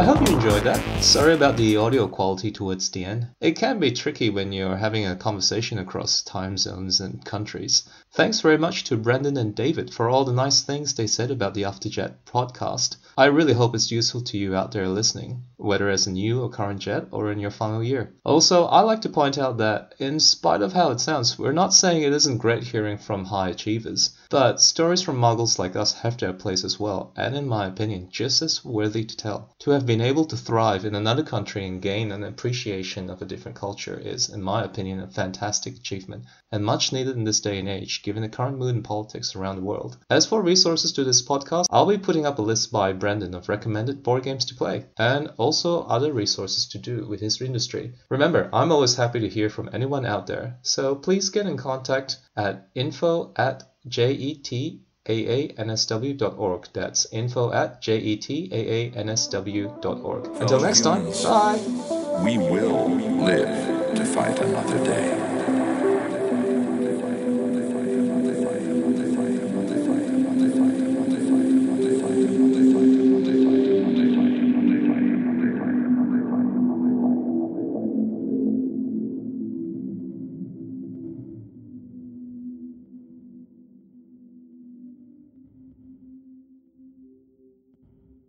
I 0.00 0.04
hope 0.04 0.26
you 0.26 0.34
enjoyed 0.34 0.64
that. 0.64 1.02
Sorry 1.02 1.34
about 1.34 1.56
the 1.56 1.76
audio 1.76 2.08
quality 2.08 2.50
towards 2.50 2.90
the 2.90 3.04
end. 3.04 3.28
It 3.40 3.52
can 3.56 3.78
be 3.78 3.92
tricky 3.92 4.30
when 4.30 4.52
you're 4.52 4.76
having 4.76 5.06
a 5.06 5.16
conversation 5.16 5.78
across 5.78 6.22
time 6.22 6.56
zones 6.56 7.00
and 7.00 7.24
countries. 7.24 7.88
Thanks 8.12 8.40
very 8.40 8.56
much 8.56 8.84
to 8.84 8.96
Brendan 8.96 9.36
and 9.36 9.54
David 9.54 9.92
for 9.92 10.08
all 10.08 10.24
the 10.24 10.32
nice 10.32 10.62
things 10.62 10.94
they 10.94 11.06
said 11.06 11.30
about 11.30 11.54
the 11.54 11.62
AfterJet 11.62 12.14
podcast. 12.26 12.96
I 13.18 13.26
really 13.26 13.52
hope 13.52 13.74
it's 13.74 13.90
useful 13.90 14.22
to 14.22 14.38
you 14.38 14.54
out 14.54 14.72
there 14.72 14.88
listening, 14.88 15.42
whether 15.56 15.88
as 15.90 16.06
a 16.06 16.12
new 16.12 16.42
or 16.42 16.48
current 16.48 16.80
jet 16.80 17.06
or 17.10 17.30
in 17.30 17.38
your 17.38 17.50
final 17.50 17.82
year. 17.82 18.14
Also, 18.24 18.64
I 18.64 18.80
like 18.80 19.02
to 19.02 19.08
point 19.08 19.38
out 19.38 19.58
that, 19.58 19.94
in 19.98 20.18
spite 20.20 20.62
of 20.62 20.72
how 20.72 20.90
it 20.90 21.00
sounds, 21.00 21.38
we're 21.38 21.52
not 21.52 21.74
saying 21.74 22.02
it 22.02 22.12
isn't 22.12 22.38
great 22.38 22.64
hearing 22.64 22.96
from 22.96 23.26
high 23.26 23.50
achievers, 23.50 24.10
but 24.30 24.60
stories 24.60 25.02
from 25.02 25.20
muggles 25.20 25.58
like 25.58 25.76
us 25.76 25.92
have 25.92 26.16
their 26.16 26.32
place 26.32 26.64
as 26.64 26.80
well, 26.80 27.12
and 27.16 27.36
in 27.36 27.46
my 27.46 27.66
opinion, 27.66 28.08
just 28.10 28.40
as 28.40 28.64
worthy 28.64 29.04
to 29.04 29.16
tell. 29.16 29.54
To 29.58 29.72
have 29.72 29.84
been 29.84 30.00
able 30.00 30.24
to 30.24 30.36
thrive 30.36 30.86
in 30.86 30.94
another 30.94 31.22
country 31.22 31.66
and 31.66 31.82
gain 31.82 32.10
an 32.10 32.24
appreciation 32.24 33.10
of 33.10 33.20
a 33.20 33.26
different 33.26 33.58
culture 33.58 34.00
is, 34.02 34.30
in 34.30 34.42
my 34.42 34.64
opinion, 34.64 35.00
a 35.00 35.06
fantastic 35.06 35.76
achievement, 35.76 36.24
and 36.50 36.64
much 36.64 36.90
needed 36.90 37.16
in 37.16 37.24
this 37.24 37.40
day 37.40 37.58
and 37.58 37.68
age, 37.68 38.02
given 38.02 38.22
the 38.22 38.28
current 38.30 38.56
mood 38.56 38.74
in 38.74 38.82
politics 38.82 39.36
around 39.36 39.56
the 39.56 39.62
world. 39.62 39.98
As 40.08 40.24
for 40.24 40.40
resources 40.40 40.92
to 40.94 41.04
this 41.04 41.20
podcast, 41.20 41.66
I'll 41.70 41.84
be 41.84 41.98
putting 41.98 42.24
up 42.24 42.38
a 42.38 42.42
list 42.42 42.72
by 42.72 42.94
Brent 42.94 43.10
Brandon 43.10 43.34
of 43.34 43.48
recommended 43.48 44.04
board 44.04 44.22
games 44.22 44.44
to 44.44 44.54
play, 44.54 44.86
and 44.96 45.32
also 45.36 45.82
other 45.82 46.12
resources 46.12 46.68
to 46.68 46.78
do 46.78 47.08
with 47.08 47.18
his 47.18 47.42
industry. 47.42 47.92
Remember, 48.08 48.48
I'm 48.52 48.70
always 48.70 48.94
happy 48.94 49.18
to 49.18 49.28
hear 49.28 49.50
from 49.50 49.68
anyone 49.72 50.06
out 50.06 50.28
there, 50.28 50.58
so 50.62 50.94
please 50.94 51.28
get 51.28 51.46
in 51.46 51.56
contact 51.56 52.18
at 52.36 52.68
info 52.76 53.32
at 53.34 53.69
jetaansw.org. 53.88 56.66
That's 56.72 57.06
info 57.12 57.52
at 57.52 57.80
jetaansw.org. 57.82 60.26
Until 60.40 60.60
next 60.60 60.80
time, 60.80 61.04
bye! 61.22 61.60
We 62.24 62.38
will 62.38 62.88
live 63.24 63.94
to 63.96 64.04
fight 64.04 64.40
another 64.40 64.78
day. 64.84 65.29